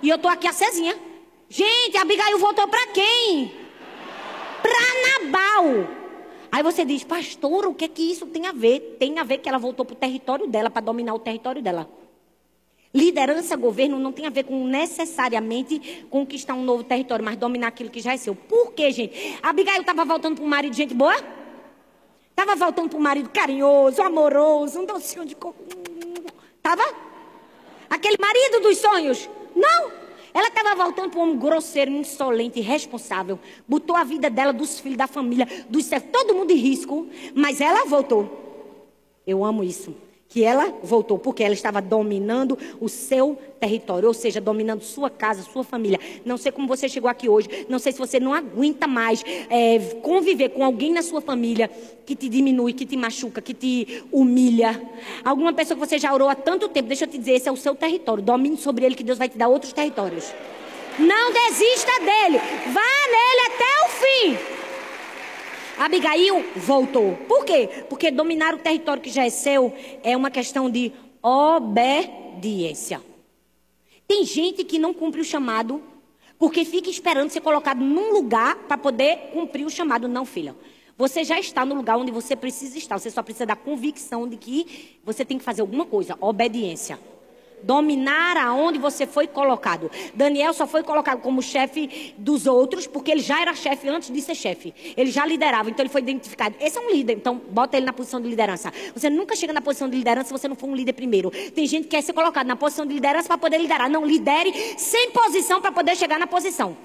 [0.00, 0.96] E eu tô aqui acesinha.
[1.48, 3.52] Gente, Abigail voltou para quem?
[4.62, 5.88] Para Nabal.
[6.52, 8.96] Aí você diz, pastor, o que é que isso tem a ver?
[8.98, 11.88] Tem a ver que ela voltou para o território dela, para dominar o território dela.
[12.94, 17.90] Liderança, governo não tem a ver com necessariamente conquistar um novo território, mas dominar aquilo
[17.90, 18.36] que já é seu.
[18.36, 19.36] Por quê, gente?
[19.42, 21.16] Abigail estava voltando para um marido gente boa?
[22.30, 25.60] Estava voltando para um marido carinhoso, amoroso, um docinho de coco.
[26.56, 26.84] Estava?
[27.90, 29.28] Aquele marido dos sonhos?
[29.56, 29.90] Não.
[30.32, 33.40] Ela estava voltando para um homem grosseiro, insolente, irresponsável.
[33.66, 37.08] Botou a vida dela, dos filhos, da família, dos todo mundo em risco.
[37.34, 38.30] Mas ela voltou.
[39.26, 40.03] Eu amo isso
[40.34, 45.44] que ela voltou, porque ela estava dominando o seu território, ou seja, dominando sua casa,
[45.44, 46.00] sua família.
[46.24, 49.78] Não sei como você chegou aqui hoje, não sei se você não aguenta mais é,
[50.02, 51.70] conviver com alguém na sua família
[52.04, 54.82] que te diminui, que te machuca, que te humilha.
[55.24, 57.52] Alguma pessoa que você já orou há tanto tempo, deixa eu te dizer, esse é
[57.52, 58.20] o seu território.
[58.20, 60.32] Domine sobre ele, que Deus vai te dar outros territórios.
[60.98, 62.38] Não desista dele,
[62.72, 64.53] vá nele até o fim.
[65.78, 67.16] Abigail voltou.
[67.28, 67.68] Por quê?
[67.88, 73.00] Porque dominar o território que já é seu é uma questão de obediência.
[74.06, 75.82] Tem gente que não cumpre o chamado
[76.38, 80.08] porque fica esperando ser colocado num lugar para poder cumprir o chamado.
[80.08, 80.54] Não, filha.
[80.96, 82.98] Você já está no lugar onde você precisa estar.
[82.98, 86.16] Você só precisa da convicção de que você tem que fazer alguma coisa.
[86.20, 86.98] Obediência
[87.64, 89.90] dominar aonde você foi colocado.
[90.14, 94.20] Daniel só foi colocado como chefe dos outros porque ele já era chefe antes de
[94.20, 94.74] ser chefe.
[94.96, 96.54] Ele já liderava, então ele foi identificado.
[96.60, 98.72] Esse é um líder, então bota ele na posição de liderança.
[98.94, 101.30] Você nunca chega na posição de liderança se você não for um líder primeiro.
[101.30, 103.90] Tem gente que quer ser colocado na posição de liderança para poder liderar.
[103.90, 106.76] Não, lidere sem posição para poder chegar na posição.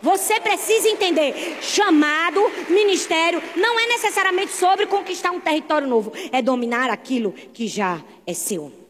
[0.00, 6.90] Você precisa entender: chamado, ministério, não é necessariamente sobre conquistar um território novo, é dominar
[6.90, 8.87] aquilo que já é seu.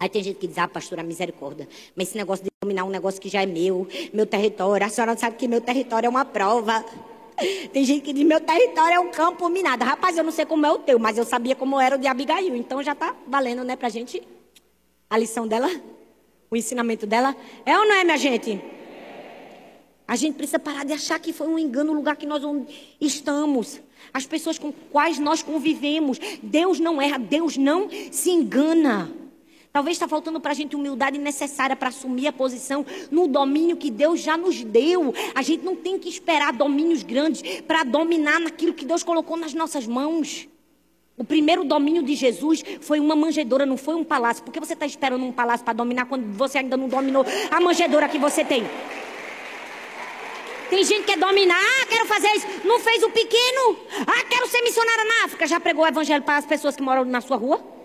[0.00, 1.68] Aí tem gente que diz, ah, pastora, misericórdia.
[1.94, 5.12] Mas esse negócio de dominar um negócio que já é meu, meu território, a senhora
[5.12, 6.82] não sabe que meu território é uma prova.
[7.70, 9.84] Tem gente que diz, meu território é um campo minado.
[9.84, 12.06] Rapaz, eu não sei como é o teu, mas eu sabia como era o de
[12.06, 12.56] Abigail.
[12.56, 14.22] Então já tá valendo, né, pra gente
[15.10, 15.68] a lição dela,
[16.50, 17.36] o ensinamento dela.
[17.66, 18.58] É ou não é, minha gente?
[20.08, 22.42] A gente precisa parar de achar que foi um engano o lugar que nós
[22.98, 23.82] estamos.
[24.14, 26.18] As pessoas com quais nós convivemos.
[26.42, 29.20] Deus não erra, Deus não se engana.
[29.72, 33.88] Talvez está faltando para a gente humildade necessária para assumir a posição no domínio que
[33.88, 35.14] Deus já nos deu.
[35.32, 39.54] A gente não tem que esperar domínios grandes para dominar naquilo que Deus colocou nas
[39.54, 40.48] nossas mãos.
[41.16, 44.42] O primeiro domínio de Jesus foi uma manjedoura, não foi um palácio.
[44.42, 47.60] Por que você está esperando um palácio para dominar quando você ainda não dominou a
[47.60, 48.64] manjedoura que você tem?
[50.68, 52.46] Tem gente que quer dominar, ah, quero fazer isso.
[52.64, 53.76] Não fez o pequeno.
[54.06, 55.46] Ah, quero ser missionária na África.
[55.46, 57.79] Já pregou o evangelho para as pessoas que moram na sua rua?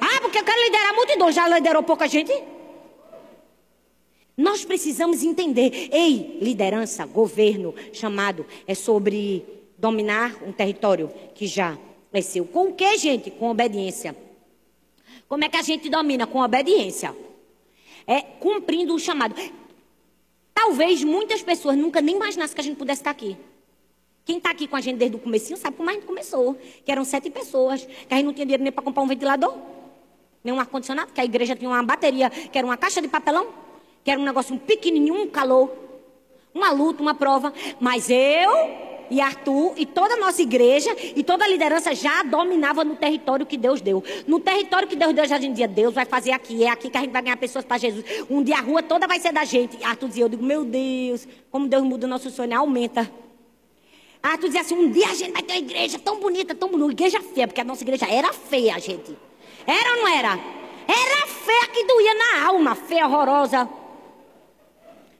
[0.00, 1.30] Ah, porque eu quero liderar a multidão.
[1.30, 2.32] Já liderou pouca gente?
[4.36, 5.90] Nós precisamos entender.
[5.92, 9.44] Ei, liderança, governo, chamado, é sobre
[9.76, 11.76] dominar um território que já
[12.10, 12.46] é seu.
[12.46, 13.30] Com o que, gente?
[13.30, 14.16] Com obediência.
[15.28, 16.26] Como é que a gente domina?
[16.26, 17.14] Com obediência.
[18.06, 19.34] É cumprindo o chamado.
[20.54, 23.36] Talvez muitas pessoas nunca nem imaginassem que a gente pudesse estar aqui.
[24.24, 26.56] Quem está aqui com a gente desde o começo sabe como a gente começou.
[26.84, 29.79] Que eram sete pessoas, que a gente não tinha dinheiro nem para comprar um ventilador
[30.42, 33.48] nem um ar-condicionado, que a igreja tinha uma bateria, que era uma caixa de papelão,
[34.04, 35.70] que era um negócio pequenininho, um calor,
[36.54, 37.52] uma luta, uma prova.
[37.78, 38.50] Mas eu
[39.10, 43.44] e Arthur e toda a nossa igreja e toda a liderança já dominava no território
[43.44, 44.02] que Deus deu.
[44.26, 47.00] No território que Deus deu, já dizia, Deus vai fazer aqui, é aqui que a
[47.00, 48.04] gente vai ganhar pessoas para Jesus.
[48.30, 49.82] Um dia a rua toda vai ser da gente.
[49.84, 53.10] Arthur dizia, eu digo, meu Deus, como Deus muda o nosso sonho, aumenta.
[54.22, 56.92] Arthur dizia assim, um dia a gente vai ter uma igreja tão bonita, tão bonita,
[56.92, 59.16] igreja feia, porque a nossa igreja era feia, gente.
[59.66, 60.38] Era ou não era?
[60.88, 63.68] Era feia que doía na alma, feia, horrorosa.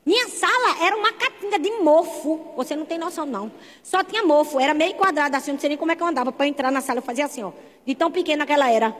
[0.04, 2.52] Minha sala era uma catinga de mofo.
[2.56, 3.52] Você não tem noção, não.
[3.82, 4.58] Só tinha mofo.
[4.58, 6.32] Era meio quadrada assim, não sei nem como é que eu andava.
[6.32, 7.52] Para entrar na sala, eu fazia assim, ó.
[7.86, 8.96] De tão pequena que ela era.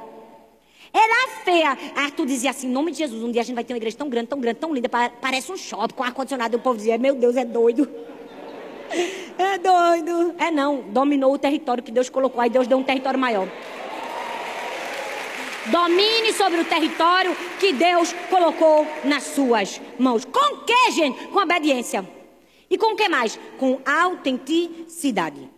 [0.93, 1.77] Era feia.
[1.97, 3.97] Arthur dizia assim, em nome de Jesus, um dia a gente vai ter uma igreja
[3.97, 6.55] tão grande, tão grande, tão linda, parece um shopping com ar-condicionado.
[6.55, 7.89] E o povo dizia, meu Deus, é doido.
[9.39, 10.35] É doido.
[10.39, 12.43] É não, dominou o território que Deus colocou.
[12.43, 13.49] Aí Deus deu um território maior.
[15.67, 20.25] Domine sobre o território que Deus colocou nas suas mãos.
[20.25, 21.27] Com que, gente?
[21.29, 22.09] Com obediência.
[22.71, 23.39] E com o que mais?
[23.59, 25.51] Com autenticidade.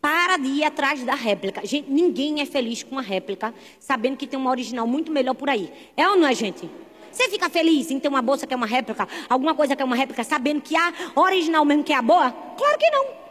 [0.00, 1.64] Para de ir atrás da réplica.
[1.64, 5.48] Gente, ninguém é feliz com a réplica, sabendo que tem uma original muito melhor por
[5.50, 5.72] aí.
[5.96, 6.68] É ou não é, gente?
[7.12, 9.84] Você fica feliz em ter uma bolsa que é uma réplica, alguma coisa que é
[9.84, 12.30] uma réplica, sabendo que a original mesmo que é a boa?
[12.30, 13.25] Claro que não.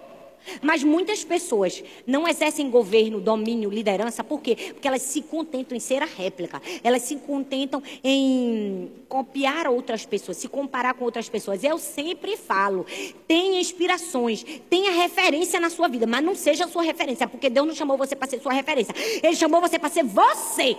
[0.62, 4.56] Mas muitas pessoas não exercem governo, domínio, liderança, por quê?
[4.74, 6.62] Porque elas se contentam em ser a réplica.
[6.84, 11.64] Elas se contentam em copiar outras pessoas, se comparar com outras pessoas.
[11.64, 12.86] Eu sempre falo:
[13.28, 17.68] tenha inspirações, tenha referência na sua vida, mas não seja a sua referência, porque Deus
[17.68, 18.94] não chamou você para ser sua referência.
[19.24, 20.76] Ele chamou você para ser você.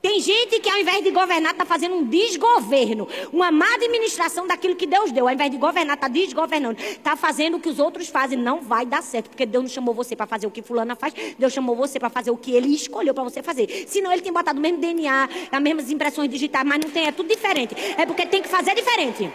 [0.00, 4.76] Tem gente que ao invés de governar está fazendo um desgoverno, uma má administração daquilo
[4.76, 5.26] que Deus deu.
[5.26, 6.80] Ao invés de governar, está desgovernando.
[6.80, 8.38] Está fazendo o que os outros fazem.
[8.38, 11.12] Não vai dar certo, porque Deus não chamou você para fazer o que fulana faz.
[11.36, 13.86] Deus chamou você para fazer o que ele escolheu para você fazer.
[13.88, 17.12] Senão ele tem botado o mesmo DNA, as mesmas impressões digitais, mas não tem, é
[17.12, 17.74] tudo diferente.
[17.96, 19.28] É porque tem que fazer diferente.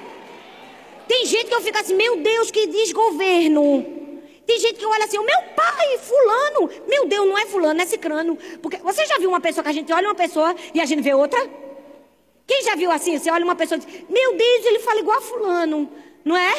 [1.10, 4.02] Tem gente que eu fico assim, meu Deus, que desgoverno.
[4.45, 6.69] Tem gente que olha assim, o meu pai, fulano.
[6.88, 8.38] Meu Deus, não é fulano, é cicrano.
[8.62, 11.01] Porque você já viu uma pessoa que a gente olha uma pessoa e a gente
[11.01, 11.39] vê outra?
[12.45, 13.17] Quem já viu assim?
[13.17, 15.89] Você olha uma pessoa e diz, meu Deus, ele fala igual a fulano.
[16.25, 16.51] Não é?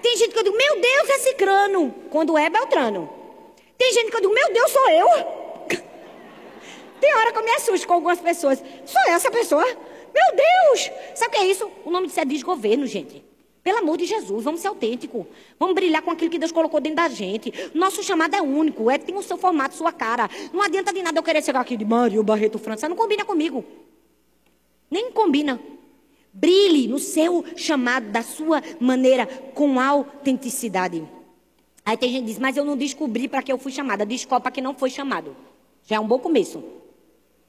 [0.00, 1.94] Tem gente que eu digo, meu Deus, é cicrano.
[2.10, 3.10] Quando é Beltrano.
[3.76, 5.08] Tem gente que eu digo, meu Deus, sou eu.
[7.00, 8.62] Tem hora que eu me assusto com algumas pessoas.
[8.84, 9.64] Sou essa pessoa?
[9.64, 10.90] Meu Deus!
[11.16, 11.68] Sabe o que é isso?
[11.84, 13.24] O nome disso é desgoverno, gente.
[13.64, 15.24] Pelo amor de Jesus, vamos ser autênticos.
[15.58, 17.50] Vamos brilhar com aquilo que Deus colocou dentro da gente.
[17.72, 20.28] Nosso chamado é único, é tem o seu formato, sua cara.
[20.52, 22.86] Não adianta de nada eu querer chegar aqui de Mário Barreto França.
[22.90, 23.64] Não combina comigo.
[24.90, 25.58] Nem combina.
[26.30, 31.02] Brilhe no seu chamado, da sua maneira, com autenticidade.
[31.86, 34.04] Aí tem gente que diz, mas eu não descobri para que eu fui chamada.
[34.04, 35.34] Descobre para que não foi chamado.
[35.86, 36.62] Já é um bom começo.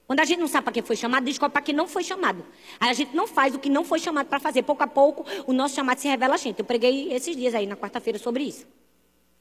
[0.07, 2.45] Quando a gente não sabe para que foi chamado, descobre para que não foi chamado.
[2.79, 4.61] Aí a gente não faz o que não foi chamado para fazer.
[4.61, 6.59] Pouco a pouco, o nosso chamado se revela a gente.
[6.59, 8.67] Eu preguei esses dias aí, na quarta-feira, sobre isso.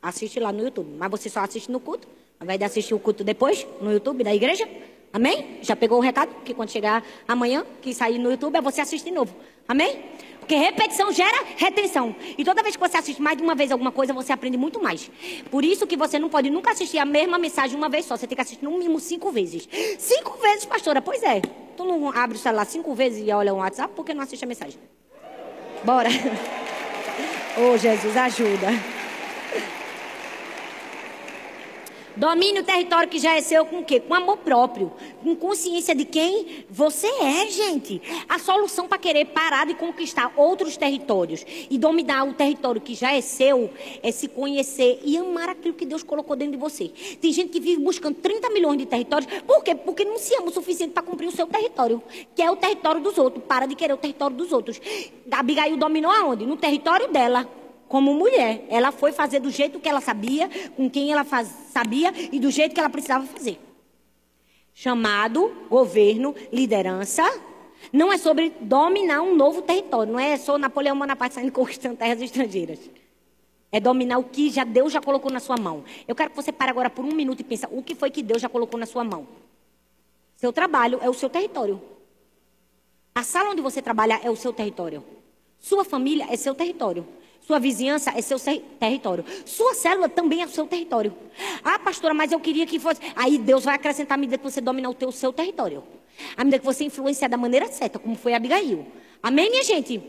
[0.01, 0.97] Assiste lá no YouTube.
[0.97, 2.09] Mas você só assiste no culto.
[2.41, 4.69] Ao invés de assistir o culto depois, no YouTube da igreja.
[5.13, 5.59] Amém?
[5.63, 6.35] Já pegou o recado?
[6.43, 9.37] Que quando chegar amanhã, que sair no YouTube, é você assistir de novo.
[9.67, 10.05] Amém?
[10.39, 12.15] Porque repetição gera retenção.
[12.37, 14.83] E toda vez que você assiste mais de uma vez alguma coisa, você aprende muito
[14.83, 15.11] mais.
[15.51, 18.15] Por isso que você não pode nunca assistir a mesma mensagem uma vez só.
[18.15, 19.67] Você tem que assistir no mínimo cinco vezes.
[19.99, 21.01] Cinco vezes, pastora?
[21.01, 21.41] Pois é.
[21.77, 24.49] Tu não abre o celular cinco vezes e olha o WhatsApp porque não assiste a
[24.49, 24.79] mensagem.
[25.83, 26.09] Bora.
[27.57, 28.67] Oh, Jesus, ajuda.
[32.17, 33.99] Domine o território que já é seu com o quê?
[33.99, 34.93] Com amor próprio.
[35.23, 38.01] Com consciência de quem você é, gente.
[38.29, 43.13] A solução para querer parar de conquistar outros territórios e dominar o território que já
[43.13, 43.71] é seu
[44.03, 46.91] é se conhecer e amar aquilo que Deus colocou dentro de você.
[47.21, 49.31] Tem gente que vive buscando 30 milhões de territórios.
[49.43, 49.75] Por quê?
[49.75, 52.03] Porque não se ama o suficiente para cumprir o seu território,
[52.35, 53.45] que é o território dos outros.
[53.45, 54.81] Para de querer o território dos outros.
[55.31, 56.47] Abigail dominou aonde?
[56.47, 57.49] No território dela
[57.89, 58.65] como mulher.
[58.69, 62.51] Ela foi fazer do jeito que ela sabia, com quem ela faz, sabia e do
[62.51, 63.59] jeito que ela precisava fazer.
[64.73, 67.23] Chamado, governo, liderança.
[67.93, 70.13] Não é sobre dominar um novo território.
[70.13, 72.79] Não é só Napoleão Bonaparte saindo conquistando terras estrangeiras.
[73.71, 75.85] É dominar o que já Deus já colocou na sua mão.
[76.07, 78.23] Eu quero que você pare agora por um minuto e pense: o que foi que
[78.23, 79.27] Deus já colocou na sua mão?
[80.37, 81.81] Seu trabalho é o seu território.
[83.15, 85.05] A sala onde você trabalha é o seu território.
[85.61, 87.07] Sua família é seu território.
[87.47, 88.39] Sua vizinhança é seu
[88.81, 89.25] território.
[89.45, 91.15] Sua célula também é seu território.
[91.63, 93.01] Ah, pastora, mas eu queria que fosse.
[93.15, 95.85] Aí Deus vai acrescentar à medida que você dominar o teu, seu território.
[96.37, 98.87] À medida que você influenciar da maneira certa, como foi Abigail.
[99.23, 100.03] Amém, minha gente?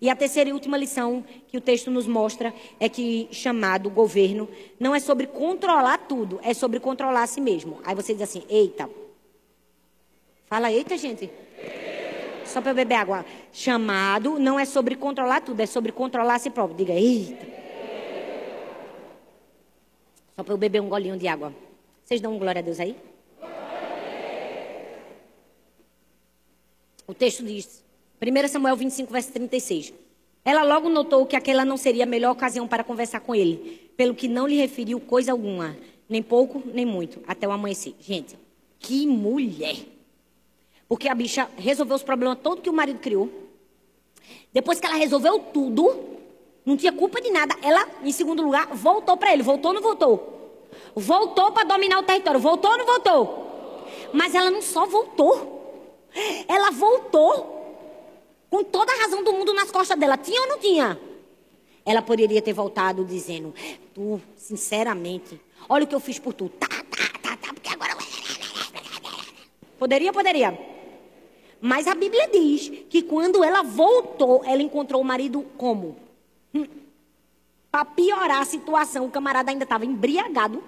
[0.00, 4.48] E a terceira e última lição que o texto nos mostra é que chamado governo
[4.78, 7.80] não é sobre controlar tudo, é sobre controlar a si mesmo.
[7.84, 8.88] Aí você diz assim: eita.
[10.46, 11.30] Fala, eita, gente.
[12.48, 13.26] Só para eu beber água.
[13.52, 16.76] Chamado não é sobre controlar tudo, é sobre controlar a si próprio.
[16.76, 17.46] Diga, eita.
[20.34, 21.52] Só para eu beber um golinho de água.
[22.04, 22.96] Vocês dão um glória a Deus aí?
[27.06, 27.84] O texto diz,
[28.20, 29.92] 1 Samuel 25, verso 36.
[30.44, 34.14] Ela logo notou que aquela não seria a melhor ocasião para conversar com ele, pelo
[34.14, 35.76] que não lhe referiu coisa alguma,
[36.08, 37.94] nem pouco, nem muito, até o amanhecer.
[38.00, 38.38] Gente,
[38.78, 39.97] que mulher!
[40.88, 43.30] Porque a bicha resolveu os problemas todos que o marido criou.
[44.52, 45.94] Depois que ela resolveu tudo,
[46.64, 47.54] não tinha culpa de nada.
[47.62, 49.42] Ela, em segundo lugar, voltou para ele.
[49.42, 50.66] Voltou ou não voltou?
[50.94, 52.40] Voltou para dominar o território.
[52.40, 53.86] Voltou ou não voltou?
[54.12, 55.56] Mas ela não só voltou.
[56.48, 57.58] Ela voltou
[58.50, 60.16] com toda a razão do mundo nas costas dela.
[60.16, 60.98] Tinha ou não tinha?
[61.84, 63.54] Ela poderia ter voltado dizendo:
[63.94, 66.48] Tu, sinceramente, olha o que eu fiz por tu.
[66.48, 67.96] Tá, tá, tá, tá, porque agora.
[69.78, 70.67] Poderia, poderia.
[71.60, 75.96] Mas a Bíblia diz que quando ela voltou, ela encontrou o marido como?
[76.54, 76.66] Hum.
[77.70, 80.62] Para piorar a situação, o camarada ainda estava embriagado,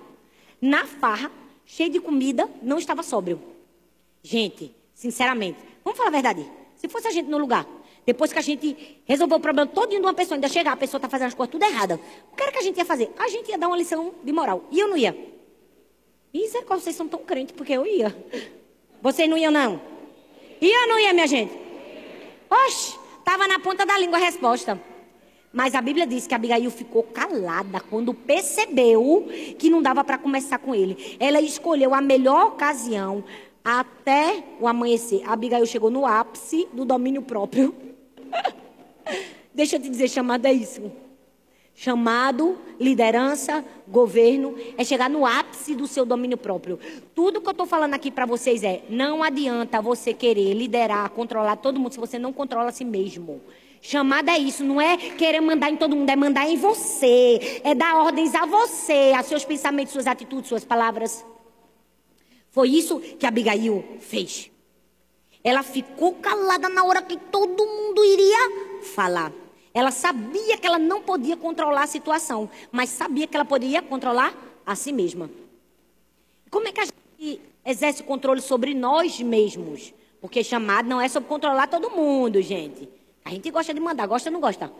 [0.60, 1.30] na farra,
[1.64, 3.40] cheio de comida, não estava sóbrio.
[4.22, 6.46] Gente, sinceramente, vamos falar a verdade.
[6.76, 7.66] Se fosse a gente no lugar,
[8.04, 10.98] depois que a gente resolveu o problema todo de uma pessoa, ainda chegar, a pessoa
[10.98, 12.00] está fazendo as coisas tudo errada.
[12.32, 13.10] O que era que a gente ia fazer?
[13.18, 14.64] A gente ia dar uma lição de moral.
[14.70, 15.16] E eu não ia.
[16.66, 18.14] Quando vocês são tão crentes, porque eu ia.
[19.02, 19.80] Vocês não iam, não?
[20.60, 21.52] Ia ou não ia, minha gente?
[22.50, 24.80] Oxe, estava na ponta da língua a resposta.
[25.52, 30.58] Mas a Bíblia diz que Abigail ficou calada quando percebeu que não dava para começar
[30.58, 31.16] com ele.
[31.18, 33.24] Ela escolheu a melhor ocasião
[33.64, 35.22] até o amanhecer.
[35.26, 37.74] Abigail chegou no ápice do domínio próprio.
[39.52, 40.92] Deixa eu te dizer, chamado é isso.
[41.82, 46.78] Chamado, liderança, governo, é chegar no ápice do seu domínio próprio.
[47.14, 51.56] Tudo que eu estou falando aqui para vocês é: não adianta você querer liderar, controlar
[51.56, 53.40] todo mundo se você não controla a si mesmo.
[53.80, 57.74] Chamada é isso, não é querer mandar em todo mundo, é mandar em você, é
[57.74, 61.24] dar ordens a você, a seus pensamentos, suas atitudes, suas palavras.
[62.50, 64.50] Foi isso que Abigail fez.
[65.42, 69.32] Ela ficou calada na hora que todo mundo iria falar.
[69.72, 74.34] Ela sabia que ela não podia controlar a situação, mas sabia que ela poderia controlar
[74.66, 75.30] a si mesma.
[76.50, 79.94] Como é que a gente exerce controle sobre nós mesmos?
[80.20, 82.88] Porque chamado não é sobre controlar todo mundo, gente.
[83.24, 84.72] A gente gosta de mandar, gosta ou não gosta?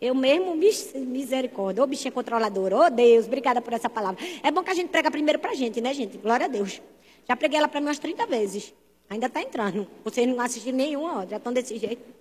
[0.00, 1.82] Eu mesmo, misericórdia.
[1.82, 2.76] Ô bichinha controladora.
[2.76, 4.24] Ô Deus, obrigada por essa palavra.
[4.42, 6.16] É bom que a gente prega primeiro pra gente, né, gente?
[6.16, 6.80] Glória a Deus.
[7.28, 8.72] Já preguei ela pra mim umas 30 vezes.
[9.10, 9.86] Ainda está entrando.
[10.04, 11.26] Vocês não assistiram nenhum, ó.
[11.26, 12.17] Já estão desse jeito.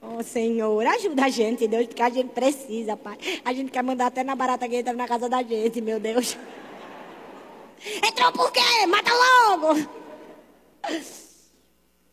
[0.00, 3.18] Oh, Senhor, ajuda a gente, Deus, porque a gente precisa, Pai.
[3.44, 6.36] A gente quer mandar até na barata que entra na casa da gente, meu Deus.
[8.06, 8.86] Entrou por quê?
[8.86, 9.88] Mata logo!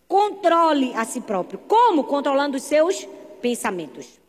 [0.08, 1.60] Controle a si próprio.
[1.60, 2.04] Como?
[2.04, 3.08] Controlando os seus
[3.42, 4.20] pensamentos.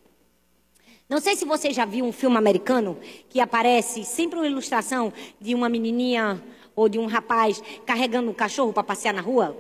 [1.09, 2.99] Não sei se você já viu um filme americano
[3.29, 6.43] que aparece sempre uma ilustração de uma menininha
[6.75, 9.57] ou de um rapaz carregando um cachorro para passear na rua.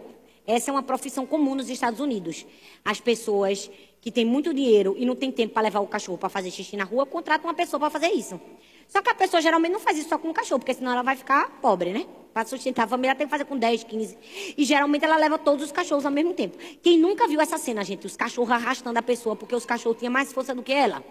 [0.47, 2.47] Essa é uma profissão comum nos Estados Unidos.
[2.84, 3.70] As pessoas
[4.01, 6.76] que têm muito dinheiro e não têm tempo para levar o cachorro para fazer xixi
[6.76, 8.40] na rua contratam uma pessoa para fazer isso.
[8.86, 11.03] Só que a pessoa geralmente não faz isso só com o cachorro, porque senão ela
[11.03, 12.07] vai ficar pobre, né?
[12.32, 14.16] Para sustentar a família, ela tem que fazer com 10, 15.
[14.57, 16.57] E geralmente ela leva todos os cachorros ao mesmo tempo.
[16.82, 18.07] Quem nunca viu essa cena, gente?
[18.07, 21.03] Os cachorros arrastando a pessoa, porque os cachorros tinham mais força do que ela.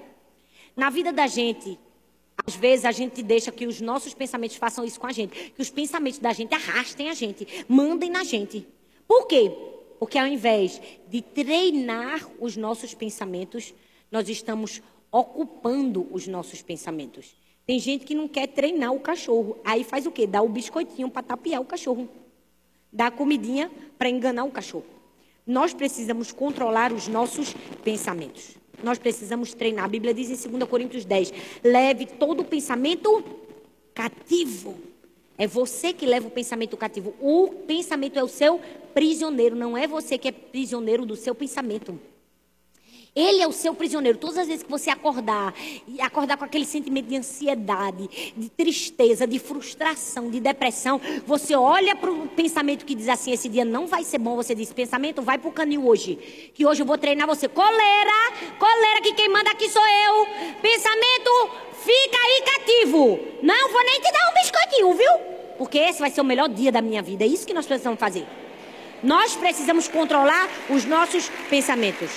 [0.73, 1.77] Na vida da gente,
[2.45, 5.51] às vezes a gente deixa que os nossos pensamentos façam isso com a gente.
[5.51, 8.65] Que os pensamentos da gente arrastem a gente, mandem na gente.
[9.07, 9.51] Por quê?
[9.99, 13.73] Porque ao invés de treinar os nossos pensamentos,
[14.11, 14.81] nós estamos
[15.11, 17.35] ocupando os nossos pensamentos.
[17.65, 19.57] Tem gente que não quer treinar o cachorro.
[19.63, 20.27] Aí faz o quê?
[20.27, 22.07] Dá o biscoitinho para tapiar o cachorro.
[22.91, 24.85] Dá a comidinha para enganar o cachorro.
[25.45, 28.55] Nós precisamos controlar os nossos pensamentos.
[28.83, 29.85] Nós precisamos treinar.
[29.85, 31.33] A Bíblia diz em 2 Coríntios 10:
[31.63, 33.23] leve todo o pensamento
[33.93, 34.75] cativo.
[35.37, 37.13] É você que leva o pensamento cativo.
[37.19, 38.59] O pensamento é o seu
[38.95, 41.99] prisioneiro, não é você que é prisioneiro do seu pensamento.
[43.13, 44.17] Ele é o seu prisioneiro.
[44.17, 45.53] Todas as vezes que você acordar,
[46.01, 52.11] acordar com aquele sentimento de ansiedade, de tristeza, de frustração, de depressão, você olha para
[52.11, 54.35] o pensamento que diz assim: esse dia não vai ser bom.
[54.35, 56.51] Você diz: pensamento, vai para o canil hoje.
[56.53, 57.47] Que hoje eu vou treinar você.
[57.47, 60.25] Coleira, coleira, que quem manda aqui sou eu.
[60.61, 61.31] Pensamento,
[61.83, 63.19] fica aí cativo.
[63.41, 65.35] Não vou nem te dar um biscoitinho, viu?
[65.57, 67.23] Porque esse vai ser o melhor dia da minha vida.
[67.23, 68.25] É isso que nós precisamos fazer.
[69.05, 72.09] Nós precisamos controlar os nossos pensamentos.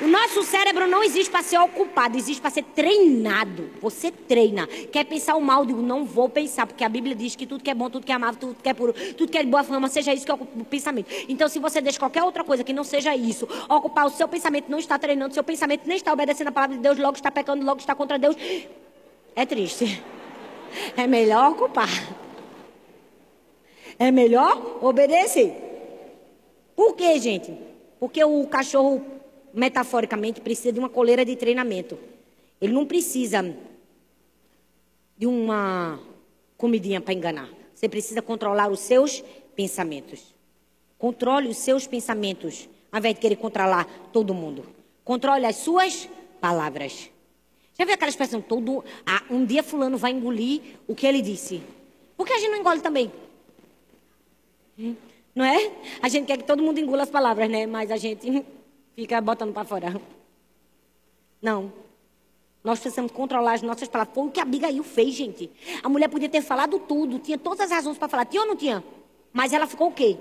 [0.00, 3.68] O nosso cérebro não existe para ser ocupado, existe para ser treinado.
[3.82, 4.66] Você treina.
[4.66, 5.66] Quer pensar o mal?
[5.66, 8.10] Digo, não vou pensar, porque a Bíblia diz que tudo que é bom, tudo que
[8.10, 10.32] é amável, tudo que é puro, tudo que é de boa fama, seja isso que
[10.32, 11.12] ocupa o pensamento.
[11.28, 14.70] Então, se você deixa qualquer outra coisa que não seja isso, ocupar o seu pensamento,
[14.70, 17.62] não está treinando, seu pensamento nem está obedecendo a palavra de Deus, logo está pecando,
[17.62, 18.34] logo está contra Deus,
[19.36, 20.02] é triste.
[20.96, 21.88] É melhor ocupar.
[24.00, 25.54] É melhor obedecer.
[26.74, 27.56] Por quê, gente?
[28.00, 29.20] Porque o cachorro
[29.52, 31.98] metaforicamente, precisa de uma coleira de treinamento.
[32.60, 33.54] Ele não precisa
[35.16, 35.98] de uma
[36.56, 37.48] comidinha para enganar.
[37.74, 39.22] Você precisa controlar os seus
[39.54, 40.34] pensamentos.
[40.98, 44.64] Controle os seus pensamentos, ao invés de querer controlar todo mundo.
[45.04, 46.08] Controle as suas
[46.40, 47.10] palavras.
[47.78, 51.62] Já viu aquela expressão, todo, ah, um dia fulano vai engolir o que ele disse.
[52.16, 53.10] Por que a gente não engole também?
[55.34, 55.72] Não é?
[56.02, 57.66] A gente quer que todo mundo engula as palavras, né?
[57.66, 58.44] Mas a gente
[58.96, 60.00] fica botando para fora.
[61.40, 61.72] Não.
[62.62, 64.14] Nós precisamos controlar as nossas palavras.
[64.14, 65.50] Foi o que a Abigail fez, gente.
[65.82, 68.26] A mulher podia ter falado tudo, tinha todas as razões para falar.
[68.26, 68.84] Tinha ou não tinha?
[69.32, 70.18] Mas ela ficou o quê?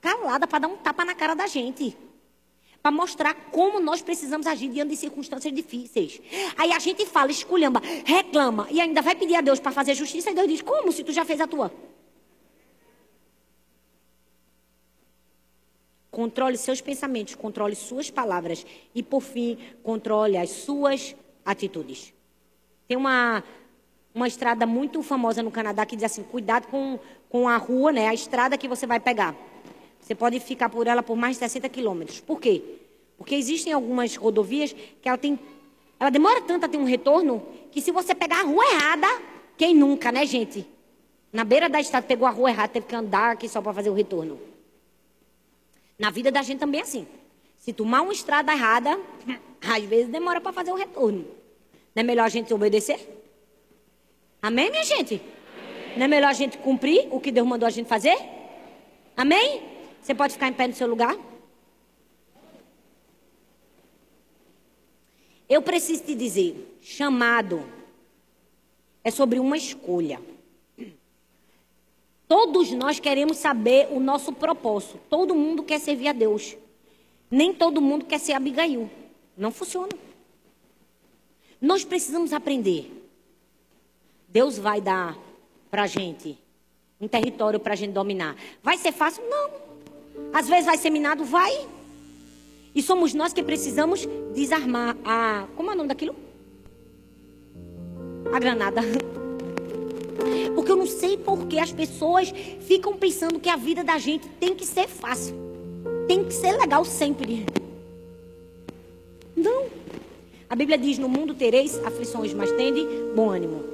[0.00, 1.96] Calada para dar um tapa na cara da gente.
[2.82, 6.20] Para mostrar como nós precisamos agir diante de circunstâncias difíceis.
[6.56, 10.30] Aí a gente fala, esculhamba, reclama e ainda vai pedir a Deus para fazer justiça.
[10.30, 11.70] E Deus diz: Como se tu já fez a tua?
[16.10, 22.12] Controle seus pensamentos, controle suas palavras e, por fim, controle as suas atitudes.
[22.88, 23.44] Tem uma,
[24.12, 26.98] uma estrada muito famosa no Canadá que diz assim: cuidado com,
[27.28, 29.36] com a rua, né, a estrada que você vai pegar.
[30.00, 32.20] Você pode ficar por ela por mais de 60 quilômetros.
[32.20, 32.62] Por quê?
[33.16, 35.38] Porque existem algumas rodovias que ela tem.
[36.00, 39.06] Ela demora tanto a ter um retorno que se você pegar a rua errada,
[39.56, 40.66] quem nunca, né, gente?
[41.32, 43.90] Na beira da estrada, pegou a rua errada, teve que andar aqui só para fazer
[43.90, 44.49] o retorno.
[46.00, 47.06] Na vida da gente também é assim.
[47.58, 48.98] Se tomar uma estrada errada,
[49.60, 51.26] às vezes demora para fazer o retorno.
[51.94, 52.98] Não é melhor a gente obedecer?
[54.40, 55.20] Amém, minha gente?
[55.98, 58.16] Não é melhor a gente cumprir o que Deus mandou a gente fazer?
[59.14, 59.62] Amém?
[60.00, 61.14] Você pode ficar em pé no seu lugar?
[65.46, 67.62] Eu preciso te dizer, chamado
[69.04, 70.18] é sobre uma escolha.
[72.30, 75.00] Todos nós queremos saber o nosso propósito.
[75.10, 76.56] Todo mundo quer servir a Deus.
[77.28, 78.88] Nem todo mundo quer ser Abigail.
[79.36, 79.88] Não funciona.
[81.60, 82.88] Nós precisamos aprender.
[84.28, 85.18] Deus vai dar
[85.72, 86.38] para a gente
[87.00, 88.36] um território para a gente dominar.
[88.62, 89.24] Vai ser fácil?
[89.28, 89.50] Não.
[90.32, 91.24] Às vezes vai ser minado?
[91.24, 91.66] Vai.
[92.72, 95.48] E somos nós que precisamos desarmar a.
[95.56, 96.14] Como é o nome daquilo?
[98.32, 98.82] A granada.
[100.54, 104.28] Porque eu não sei por que as pessoas ficam pensando que a vida da gente
[104.40, 105.34] tem que ser fácil.
[106.06, 107.46] Tem que ser legal sempre.
[109.36, 109.66] Não.
[110.48, 113.64] A Bíblia diz: No mundo tereis aflições, mas tende bom ânimo.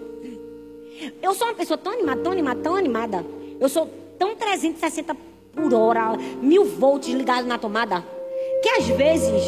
[1.22, 3.26] Eu sou uma pessoa tão animada, tão animada, tão animada.
[3.58, 3.88] Eu sou
[4.18, 5.16] tão 360
[5.54, 8.16] por hora, mil volts ligado na tomada
[8.66, 9.44] que às vezes,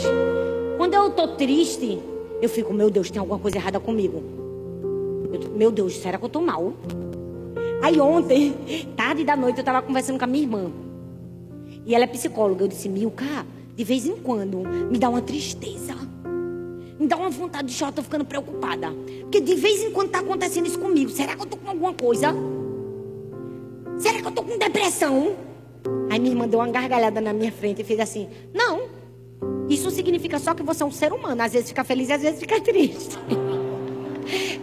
[0.76, 1.98] quando eu tô triste,
[2.40, 4.22] eu fico, meu Deus, tem alguma coisa errada comigo.
[5.32, 6.74] Eu, meu Deus, será que eu tô mal?
[7.82, 8.54] Aí ontem,
[8.96, 10.72] tarde da noite, eu tava conversando com a minha irmã.
[11.86, 12.64] E ela é psicóloga.
[12.64, 15.94] Eu disse, Milka, de vez em quando, me dá uma tristeza.
[16.98, 18.92] Me dá uma vontade de chorar, tô ficando preocupada.
[19.22, 21.10] Porque de vez em quando tá acontecendo isso comigo.
[21.10, 22.34] Será que eu tô com alguma coisa?
[23.98, 25.36] Será que eu tô com depressão?
[26.10, 28.88] Aí minha irmã deu uma gargalhada na minha frente e fez assim: Não,
[29.68, 31.40] isso significa só que você é um ser humano.
[31.40, 33.16] Às vezes fica feliz e às vezes fica triste.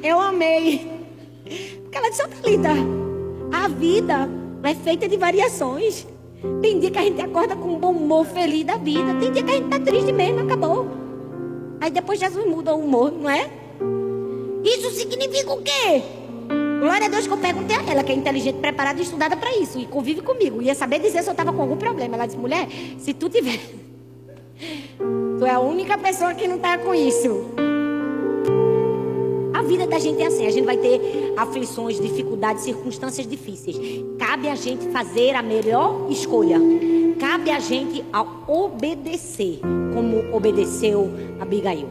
[0.05, 0.87] Eu amei.
[1.81, 2.69] Porque ela disse, oh, Thalita,
[3.51, 4.29] a vida
[4.61, 6.05] é feita de variações.
[6.61, 9.15] Tem dia que a gente acorda com um bom humor feliz da vida.
[9.19, 10.85] Tem dia que a gente tá triste mesmo, acabou.
[11.81, 13.49] Aí depois Jesus muda o humor, não é?
[14.63, 16.03] Isso significa o quê?
[16.81, 19.57] Glória a Deus que eu perguntei a ela, que é inteligente, preparada e estudada para
[19.57, 19.79] isso.
[19.79, 20.61] E convive comigo.
[20.61, 22.13] Ia saber dizer se eu estava com algum problema.
[22.13, 22.67] Ela disse, mulher,
[22.99, 23.59] se tu tiver
[25.39, 27.64] Tu é a única pessoa que não está com isso.
[29.65, 33.77] Vida da gente é assim, a gente vai ter aflições, dificuldades, circunstâncias difíceis.
[34.17, 36.59] Cabe a gente fazer a melhor escolha.
[37.19, 39.59] Cabe a gente a obedecer,
[39.93, 41.09] como obedeceu
[41.39, 41.87] Abigail.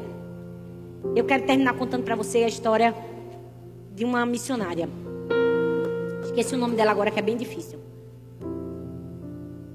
[1.16, 2.94] Eu quero terminar contando para você a história
[3.94, 4.88] de uma missionária.
[6.24, 7.78] Esqueci o nome dela agora que é bem difícil.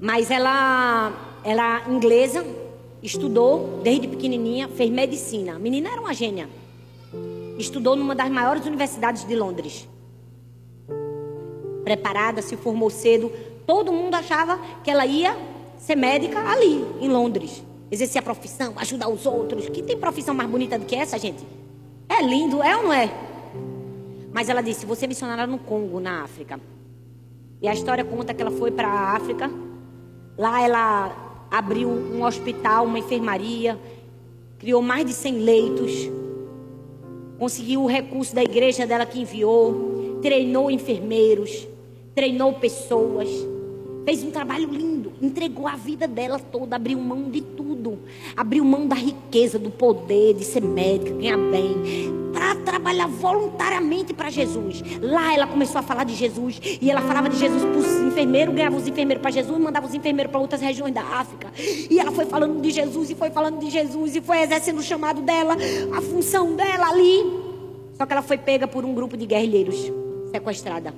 [0.02, 1.12] Mas ela,
[1.44, 2.46] é inglesa,
[3.02, 5.56] Estudou desde pequenininha, fez medicina.
[5.56, 6.50] A menina era uma gênia.
[7.60, 9.86] Estudou numa das maiores universidades de Londres.
[11.84, 13.30] Preparada, se formou cedo.
[13.68, 15.38] Todo mundo achava que ela ia
[15.78, 17.62] ser médica ali, em Londres.
[17.92, 19.68] Exercer a profissão, ajudar os outros.
[19.68, 21.46] Que tem profissão mais bonita do que essa, gente?
[22.08, 23.12] É lindo, é ou não é?
[24.32, 26.62] Mas ela disse: você é missionária no Congo, na África.
[27.62, 29.52] E a história conta que ela foi para a África.
[30.38, 33.78] Lá ela abriu um hospital, uma enfermaria,
[34.58, 36.10] criou mais de 100 leitos,
[37.40, 41.66] conseguiu o recurso da igreja dela que enviou, treinou enfermeiros,
[42.14, 43.30] treinou pessoas,
[44.04, 48.00] fez um trabalho lindo, entregou a vida dela toda, abriu mão de tudo,
[48.36, 54.30] abriu mão da riqueza, do poder de ser médica, ganhar bem, para trabalhar voluntariamente para
[54.30, 54.82] Jesus.
[55.02, 58.56] Lá ela começou a falar de Jesus e ela falava de Jesus para os enfermeiros,
[58.56, 61.52] ganhava os enfermeiros para Jesus, mandava os enfermeiros para outras regiões da África.
[61.90, 64.84] E ela foi falando de Jesus e foi falando de Jesus e foi exercendo o
[64.84, 65.56] chamado dela,
[65.96, 67.50] a função dela ali.
[67.98, 69.92] Só que ela foi pega por um grupo de guerrilheiros,
[70.32, 70.94] sequestrada.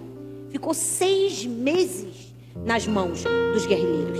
[0.50, 2.34] Ficou seis meses
[2.66, 3.24] nas mãos
[3.54, 4.20] dos guerrilheiros.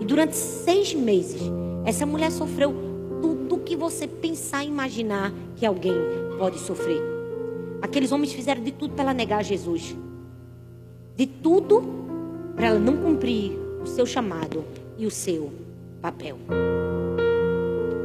[0.00, 1.42] E durante seis meses,
[1.84, 2.74] essa mulher sofreu
[3.20, 5.94] tudo que você pensar e imaginar que alguém
[6.38, 7.02] pode sofrer.
[7.82, 9.94] Aqueles homens fizeram de tudo para ela negar Jesus.
[11.16, 11.82] De tudo
[12.54, 14.64] para ela não cumprir o seu chamado
[14.96, 15.52] e o seu
[16.00, 16.38] papel.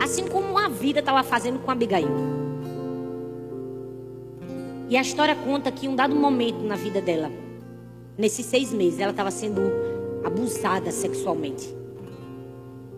[0.01, 2.07] Assim como a vida estava fazendo com Abigail.
[4.89, 7.31] E a história conta que em um dado momento na vida dela,
[8.17, 9.61] nesses seis meses, ela estava sendo
[10.23, 11.73] abusada sexualmente.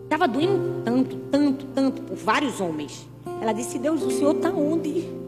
[0.04, 3.08] Estava doendo tanto, tanto, tanto por vários homens.
[3.40, 5.25] Ela disse: Deus, o Senhor está onde?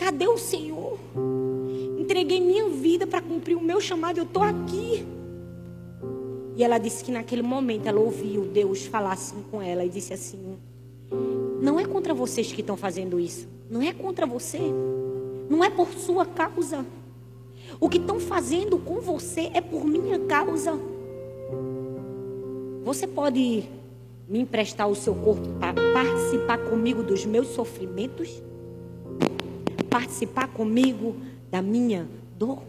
[0.00, 0.98] Cadê o Senhor?
[1.98, 5.04] Entreguei minha vida para cumprir o meu chamado, eu estou aqui.
[6.56, 10.14] E ela disse que naquele momento ela ouviu Deus falar assim com ela e disse
[10.14, 10.56] assim:
[11.60, 13.46] Não é contra vocês que estão fazendo isso.
[13.68, 14.58] Não é contra você.
[15.50, 16.86] Não é por sua causa.
[17.78, 20.80] O que estão fazendo com você é por minha causa.
[22.84, 23.64] Você pode
[24.26, 28.42] me emprestar o seu corpo para participar comigo dos meus sofrimentos?
[29.90, 31.16] Participar comigo
[31.50, 32.62] da minha dor?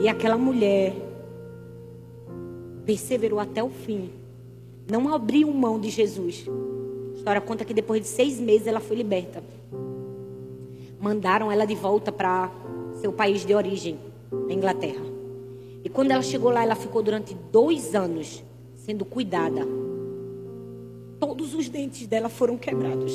[0.00, 0.94] E aquela mulher
[2.84, 4.10] perseverou até o fim.
[4.90, 6.46] Não abriu mão de Jesus.
[7.12, 9.42] A história conta que depois de seis meses ela foi liberta.
[11.00, 12.50] Mandaram ela de volta para
[13.00, 13.98] seu país de origem,
[14.48, 15.04] a Inglaterra.
[15.84, 18.42] E quando ela chegou lá, ela ficou durante dois anos
[18.76, 19.66] sendo cuidada.
[21.18, 23.12] Todos os dentes dela foram quebrados.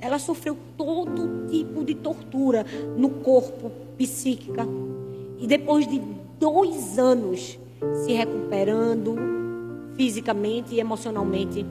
[0.00, 2.64] Ela sofreu todo tipo de tortura
[2.96, 4.66] no corpo, psíquica.
[5.38, 6.00] E depois de
[6.38, 7.58] dois anos
[8.04, 9.16] se recuperando
[9.96, 11.64] fisicamente e emocionalmente,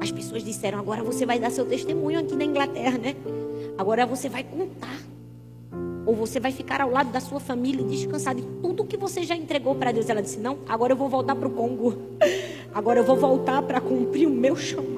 [0.00, 3.14] as pessoas disseram: agora você vai dar seu testemunho aqui na Inglaterra, né?
[3.76, 4.96] Agora você vai contar.
[6.06, 9.24] Ou você vai ficar ao lado da sua família e descansar de tudo que você
[9.24, 10.08] já entregou para Deus.
[10.08, 11.94] Ela disse: Não, agora eu vou voltar para o Congo.
[12.72, 14.95] Agora eu vou voltar para cumprir o meu chamado.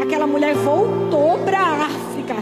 [0.00, 2.36] Aquela mulher voltou para a África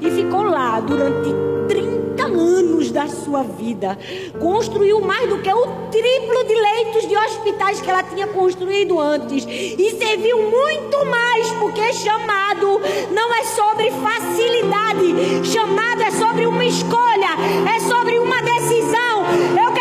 [0.00, 1.28] e ficou lá durante
[1.68, 3.98] 30 anos da sua vida.
[4.38, 9.44] Construiu mais do que o triplo de leitos de hospitais que ela tinha construído antes.
[9.44, 12.80] E serviu muito mais, porque chamado
[13.12, 17.30] não é sobre facilidade, chamado é sobre uma escolha,
[17.74, 19.24] é sobre uma decisão.
[19.64, 19.79] Eu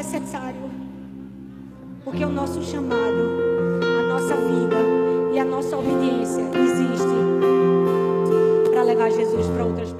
[0.00, 0.70] necessário.
[2.02, 3.22] Porque o nosso chamado,
[3.82, 4.76] a nossa vida
[5.34, 7.20] e a nossa obediência existe
[8.70, 9.99] para levar Jesus para outras pessoas.